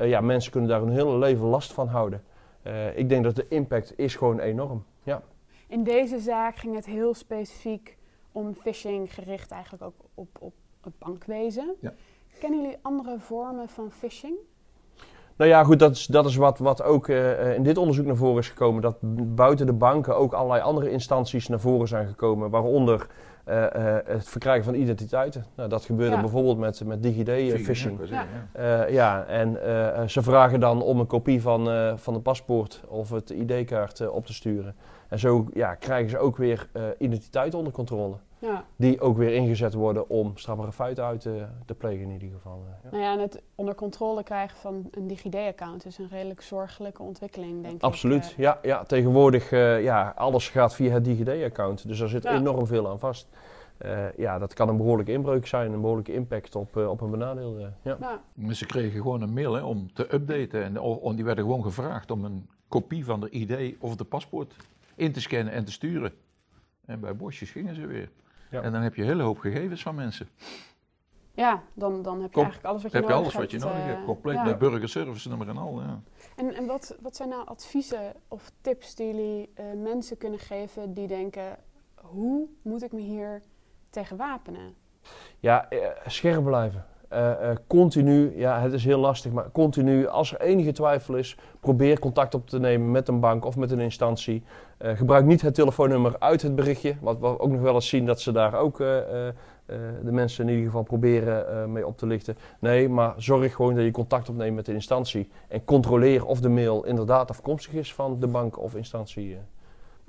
Ja, 0.08 0.20
mensen 0.20 0.52
kunnen 0.52 0.70
daar 0.70 0.80
hun 0.80 0.90
hele 0.90 1.18
leven 1.18 1.46
last 1.46 1.72
van 1.72 1.88
houden. 1.88 2.22
ik 2.94 3.08
denk 3.08 3.24
dat 3.24 3.36
de 3.36 3.46
impact 3.48 3.92
is 3.98 4.16
gewoon 4.16 4.38
enorm. 4.38 4.84
Ja. 5.02 5.22
In 5.68 5.84
deze 5.84 6.18
zaak 6.18 6.56
ging 6.56 6.74
het 6.74 6.86
heel 6.86 7.14
specifiek 7.14 7.96
om 8.32 8.54
phishing 8.54 9.14
gericht 9.14 9.50
eigenlijk 9.50 9.82
ook 9.82 9.94
op, 10.14 10.28
op 10.40 10.52
het 10.80 10.98
bankwezen. 10.98 11.74
Ja. 11.80 11.92
Kennen 12.38 12.60
jullie 12.60 12.78
andere 12.82 13.18
vormen 13.18 13.68
van 13.68 13.90
phishing? 13.90 14.34
Nou 15.36 15.50
ja, 15.50 15.64
goed, 15.64 15.78
dat 15.78 15.90
is, 15.90 16.06
dat 16.06 16.26
is 16.26 16.36
wat, 16.36 16.58
wat 16.58 16.82
ook 16.82 17.08
uh, 17.08 17.54
in 17.54 17.62
dit 17.62 17.76
onderzoek 17.76 18.06
naar 18.06 18.16
voren 18.16 18.38
is 18.38 18.48
gekomen. 18.48 18.82
Dat 18.82 18.96
buiten 19.34 19.66
de 19.66 19.72
banken 19.72 20.16
ook 20.16 20.32
allerlei 20.32 20.62
andere 20.62 20.90
instanties 20.90 21.48
naar 21.48 21.60
voren 21.60 21.88
zijn 21.88 22.06
gekomen. 22.06 22.50
Waaronder 22.50 23.06
uh, 23.48 23.56
uh, 23.56 23.96
het 24.04 24.28
verkrijgen 24.28 24.64
van 24.64 24.74
identiteiten. 24.74 25.44
Nou, 25.56 25.68
dat 25.68 25.84
gebeurde 25.84 26.14
ja. 26.14 26.20
bijvoorbeeld 26.20 26.58
met, 26.58 26.84
met 26.84 27.02
DigiD-phishing. 27.02 27.98
Ja. 28.08 28.26
Ja. 28.54 28.86
ja. 28.86 29.24
en 29.24 29.58
ze 30.10 30.22
vragen 30.22 30.60
dan 30.60 30.82
om 30.82 31.00
een 31.00 31.06
kopie 31.06 31.42
van, 31.42 31.98
van 31.98 32.14
de 32.14 32.20
paspoort 32.20 32.82
of 32.88 33.10
het 33.10 33.30
ID-kaart 33.30 34.08
op 34.08 34.26
te 34.26 34.32
sturen. 34.32 34.74
En 35.10 35.18
zo 35.18 35.46
ja, 35.52 35.74
krijgen 35.74 36.10
ze 36.10 36.18
ook 36.18 36.36
weer 36.36 36.68
uh, 36.72 36.82
identiteit 36.98 37.54
onder 37.54 37.72
controle. 37.72 38.16
Ja. 38.38 38.64
Die 38.76 39.00
ook 39.00 39.16
weer 39.16 39.34
ingezet 39.34 39.74
worden 39.74 40.08
om 40.08 40.36
strafbare 40.36 40.72
feiten 40.72 41.04
uit 41.04 41.20
te, 41.20 41.44
te, 41.66 41.74
plegen 41.74 42.04
in 42.04 42.10
ieder 42.10 42.30
geval. 42.30 42.62
Uh, 42.66 42.74
ja. 42.82 42.90
Nou 42.90 43.02
ja, 43.02 43.12
en 43.12 43.20
het 43.20 43.42
onder 43.54 43.74
controle 43.74 44.22
krijgen 44.22 44.56
van 44.58 44.88
een 44.90 45.06
DigiD-account 45.06 45.86
is 45.86 45.98
een 45.98 46.08
redelijk 46.10 46.42
zorgelijke 46.42 47.02
ontwikkeling, 47.02 47.62
denk 47.62 47.82
Absoluut. 47.82 48.16
ik. 48.16 48.22
Absoluut, 48.22 48.38
uh, 48.38 48.44
ja, 48.44 48.58
ja. 48.62 48.84
Tegenwoordig, 48.84 49.52
uh, 49.52 49.82
ja, 49.82 50.12
alles 50.16 50.48
gaat 50.48 50.74
via 50.74 50.92
het 50.92 51.04
DigiD-account. 51.04 51.88
Dus 51.88 51.98
daar 51.98 52.08
zit 52.08 52.24
enorm 52.24 52.66
veel 52.66 52.88
aan 52.88 52.98
vast. 52.98 53.28
ja, 54.16 54.38
dat 54.38 54.54
kan 54.54 54.68
een 54.68 54.76
behoorlijke 54.76 55.12
inbreuk 55.12 55.46
zijn, 55.46 55.72
een 55.72 55.80
behoorlijke 55.80 56.12
impact 56.12 56.56
op, 56.56 56.76
op 56.76 57.00
een 57.00 57.10
benadeelde. 57.10 57.72
Ja. 57.82 57.96
ja. 58.00 58.52
Ze 58.52 58.66
kregen 58.66 59.00
gewoon 59.00 59.22
een 59.22 59.32
mail 59.32 59.54
hè, 59.54 59.62
om 59.62 59.92
te 59.92 60.14
updaten 60.14 60.62
en 60.62 60.80
om, 60.80 61.14
die 61.16 61.24
werden 61.24 61.44
gewoon 61.44 61.62
gevraagd 61.62 62.10
om 62.10 62.24
een 62.24 62.48
kopie 62.68 63.04
van 63.04 63.20
de 63.20 63.30
ID 63.30 63.74
of 63.80 63.96
de 63.96 64.04
paspoort 64.04 64.54
in 64.94 65.12
te 65.12 65.20
scannen 65.20 65.52
en 65.52 65.64
te 65.64 65.72
sturen. 65.72 66.12
En 66.86 67.00
bij 67.00 67.16
bosjes 67.16 67.50
gingen 67.50 67.74
ze 67.74 67.86
weer. 67.86 68.10
Ja. 68.50 68.62
En 68.62 68.72
dan 68.72 68.82
heb 68.82 68.94
je 68.94 69.02
een 69.02 69.08
hele 69.08 69.22
hoop 69.22 69.38
gegevens 69.38 69.82
van 69.82 69.94
mensen. 69.94 70.28
Ja, 71.32 71.62
dan, 71.74 72.02
dan 72.02 72.22
heb 72.22 72.32
je 72.34 72.40
eigenlijk 72.40 72.68
alles 72.68 72.82
wat 72.82 72.92
je 72.92 72.98
nodig 72.98 73.02
hebt. 73.02 73.08
heb 73.08 73.08
je 73.08 73.14
alles 73.14 73.34
wat 73.34 73.50
je 73.50 73.58
nodig 73.58 73.94
hebt, 73.94 74.04
compleet 74.04 74.34
ja. 74.34 74.44
met 74.44 74.58
burgerservice 74.58 75.28
nummer 75.28 75.48
en 75.48 75.56
al. 75.56 75.80
Ja. 75.80 76.00
En, 76.36 76.54
en 76.54 76.66
wat, 76.66 76.96
wat 77.00 77.16
zijn 77.16 77.28
nou 77.28 77.46
adviezen 77.46 78.14
of 78.28 78.52
tips 78.60 78.94
die 78.94 79.06
jullie 79.06 79.50
uh, 79.60 79.82
mensen 79.82 80.16
kunnen 80.16 80.38
geven 80.38 80.94
die 80.94 81.06
denken... 81.06 81.56
hoe 81.94 82.48
moet 82.62 82.82
ik 82.82 82.92
me 82.92 83.00
hier 83.00 83.42
tegen 83.90 84.16
wapenen? 84.16 84.74
Ja, 85.38 85.72
uh, 85.72 85.86
scherp 86.06 86.44
blijven. 86.44 86.86
Uh, 87.12 87.50
continu, 87.66 88.38
ja, 88.38 88.60
het 88.60 88.72
is 88.72 88.84
heel 88.84 88.98
lastig, 88.98 89.32
maar 89.32 89.50
continu, 89.52 90.06
als 90.06 90.32
er 90.32 90.40
enige 90.40 90.72
twijfel 90.72 91.14
is, 91.14 91.36
probeer 91.60 91.98
contact 91.98 92.34
op 92.34 92.48
te 92.48 92.58
nemen 92.58 92.90
met 92.90 93.08
een 93.08 93.20
bank 93.20 93.44
of 93.44 93.56
met 93.56 93.70
een 93.70 93.80
instantie. 93.80 94.42
Uh, 94.82 94.96
gebruik 94.96 95.24
niet 95.24 95.42
het 95.42 95.54
telefoonnummer 95.54 96.16
uit 96.18 96.42
het 96.42 96.54
berichtje, 96.54 96.94
wat 97.00 97.18
we 97.18 97.40
ook 97.40 97.50
nog 97.50 97.60
wel 97.60 97.74
eens 97.74 97.88
zien 97.88 98.06
dat 98.06 98.20
ze 98.20 98.32
daar 98.32 98.54
ook 98.54 98.78
de 98.78 100.12
mensen 100.12 100.44
in 100.44 100.50
ieder 100.50 100.66
geval 100.66 100.82
proberen 100.82 101.72
mee 101.72 101.86
op 101.86 101.98
te 101.98 102.06
lichten. 102.06 102.36
Nee, 102.58 102.88
maar 102.88 103.14
zorg 103.16 103.54
gewoon 103.54 103.74
dat 103.74 103.84
je 103.84 103.90
contact 103.90 104.28
opneemt 104.28 104.56
met 104.56 104.66
de 104.66 104.72
instantie 104.72 105.28
en 105.48 105.64
controleer 105.64 106.26
of 106.26 106.40
de 106.40 106.48
mail 106.48 106.84
inderdaad 106.84 107.30
afkomstig 107.30 107.72
is 107.72 107.94
van 107.94 108.20
de 108.20 108.26
bank 108.26 108.58
of 108.58 108.74
instantie. 108.74 109.38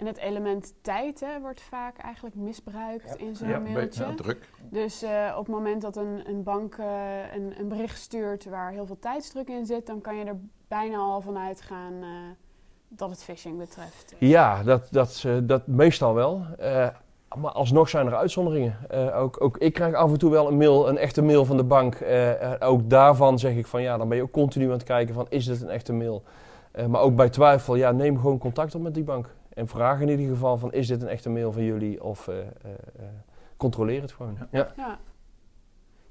En 0.01 0.07
het 0.07 0.17
element 0.17 0.73
tijd 0.81 1.19
hè, 1.19 1.39
wordt 1.41 1.61
vaak 1.61 1.97
eigenlijk 1.97 2.35
misbruikt 2.35 3.15
in 3.15 3.35
zo'n 3.35 3.47
ja, 3.47 3.59
mailtje. 3.59 4.05
Ja, 4.05 4.13
druk. 4.15 4.49
Dus 4.69 5.03
uh, 5.03 5.35
op 5.37 5.45
het 5.45 5.55
moment 5.55 5.81
dat 5.81 5.95
een, 5.95 6.21
een 6.25 6.43
bank 6.43 6.77
uh, 6.77 6.85
een, 7.35 7.53
een, 7.59 7.67
bericht 7.67 7.99
stuurt 7.99 8.45
waar 8.45 8.71
heel 8.71 8.85
veel 8.85 8.99
tijdsdruk 8.99 9.47
in 9.47 9.65
zit, 9.65 9.85
dan 9.85 10.01
kan 10.01 10.15
je 10.15 10.25
er 10.25 10.39
bijna 10.67 10.97
al 10.97 11.21
van 11.21 11.37
uitgaan 11.37 11.93
uh, 11.93 12.07
dat 12.87 13.09
het 13.09 13.23
phishing 13.23 13.57
betreft? 13.57 14.15
Ja, 14.17 14.63
dat, 14.63 14.87
dat, 14.91 15.23
eh, 15.25 15.37
dat 15.43 15.67
meestal 15.67 16.13
wel. 16.13 16.45
Eh, 16.57 16.87
maar 17.37 17.51
alsnog 17.51 17.89
zijn 17.89 18.07
er 18.07 18.15
uitzonderingen. 18.15 18.77
Eh, 18.89 19.21
ook, 19.21 19.43
ook 19.43 19.57
ik 19.57 19.73
krijg 19.73 19.93
af 19.93 20.11
en 20.11 20.17
toe 20.17 20.31
wel 20.31 20.47
een 20.47 20.57
mail, 20.57 20.89
een 20.89 20.97
echte 20.97 21.21
mail 21.21 21.45
van 21.45 21.57
de 21.57 21.63
bank. 21.63 21.95
Eh, 21.95 22.53
eh, 22.53 22.69
ook 22.69 22.89
daarvan 22.89 23.39
zeg 23.39 23.55
ik 23.55 23.67
van 23.67 23.81
ja, 23.81 23.97
dan 23.97 24.07
ben 24.07 24.17
je 24.17 24.23
ook 24.23 24.31
continu 24.31 24.65
aan 24.65 24.71
het 24.71 24.83
kijken 24.83 25.13
van 25.13 25.25
is 25.29 25.45
dit 25.45 25.61
een 25.61 25.69
echte 25.69 25.93
mail. 25.93 26.23
Eh, 26.71 26.85
maar 26.85 27.01
ook 27.01 27.15
bij 27.15 27.29
twijfel, 27.29 27.75
ja, 27.75 27.91
neem 27.91 28.15
gewoon 28.15 28.37
contact 28.37 28.75
op 28.75 28.81
met 28.81 28.93
die 28.93 29.03
bank. 29.03 29.29
En 29.53 29.67
vraag 29.67 30.01
in 30.01 30.09
ieder 30.09 30.27
geval 30.27 30.57
van 30.57 30.73
is 30.73 30.87
dit 30.87 31.01
een 31.01 31.07
echte 31.07 31.29
mail 31.29 31.51
van 31.51 31.63
jullie 31.63 32.03
of 32.03 32.27
eh, 32.27 32.39
eh, 32.39 32.45
eh, 32.45 33.05
controleer 33.57 34.01
het 34.01 34.11
gewoon. 34.11 34.37
Ja. 34.51 34.73
Ja. 34.75 34.99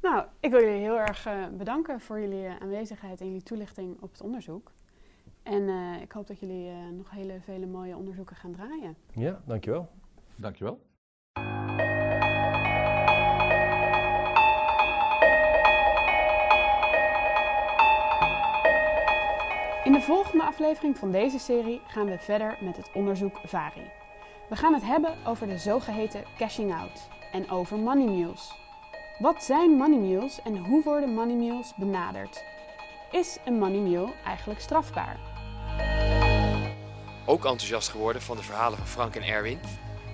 Nou, 0.03 0.25
ik 0.41 0.51
wil 0.51 0.61
jullie 0.61 0.81
heel 0.81 0.99
erg 0.99 1.27
eh, 1.27 1.47
bedanken 1.57 2.01
voor 2.01 2.21
jullie 2.21 2.49
aanwezigheid 2.49 3.21
en 3.21 3.27
jullie 3.27 3.43
toelichting 3.43 4.01
op 4.01 4.13
het 4.13 4.21
onderzoek. 4.21 4.73
En 5.43 5.69
eh, 5.69 6.01
ik 6.01 6.13
hoop 6.13 6.27
dat 6.27 6.39
jullie 6.39 6.69
eh, 6.69 6.77
nog 6.93 7.11
hele 7.11 7.41
vele 7.41 7.67
mooie 7.67 7.97
onderzoeken 7.97 8.37
gaan 8.37 8.53
draaien. 8.53 8.97
ja, 9.15 9.41
dankjewel. 9.45 9.89
Dankjewel. 10.37 10.81
In 19.85 19.93
de 19.93 20.01
volgende 20.01 20.45
aflevering 20.45 20.99
van 20.99 21.11
deze 21.11 21.39
serie 21.39 21.81
gaan 21.87 22.07
we 22.07 22.19
verder 22.19 22.59
met 22.61 22.77
het 22.77 22.91
onderzoek 22.95 23.41
VARI. 23.45 23.91
We 24.49 24.57
gaan 24.57 24.75
het 24.75 24.83
hebben 24.85 25.27
over 25.27 25.47
de 25.47 25.59
zogeheten 25.59 26.25
cashing 26.39 26.75
out 26.75 27.09
en 27.33 27.51
over 27.51 27.79
money 27.79 28.07
mules. 28.07 28.53
Wat 29.19 29.45
zijn 29.45 29.71
money 29.71 29.99
mules 29.99 30.43
en 30.43 30.57
hoe 30.57 30.83
worden 30.83 31.15
money 31.15 31.35
mules 31.35 31.73
benaderd? 31.77 32.45
Is 33.11 33.39
een 33.45 33.59
money 33.59 33.79
mule 33.79 34.13
eigenlijk 34.25 34.61
strafbaar? 34.61 35.19
Ook 37.27 37.45
enthousiast 37.45 37.89
geworden 37.89 38.23
van 38.23 38.37
de 38.37 38.43
verhalen 38.43 38.79
van 38.79 38.87
Frank 38.87 39.17
en 39.17 39.23
Erwin? 39.23 39.61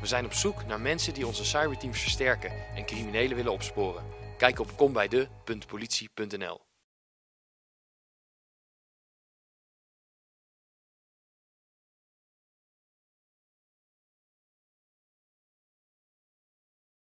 We 0.00 0.07
zijn 0.07 0.24
op 0.24 0.33
zoek 0.33 0.66
naar 0.66 0.81
mensen 0.81 1.14
die 1.14 1.26
onze 1.26 1.44
cyberteams 1.44 2.00
versterken 2.00 2.52
en 2.74 2.87
criminelen 2.87 3.37
willen 3.37 3.52
opsporen. 3.52 4.05
Kijk 4.38 4.61
op 4.61 4.76
kombijde.politie.nl 4.76 6.65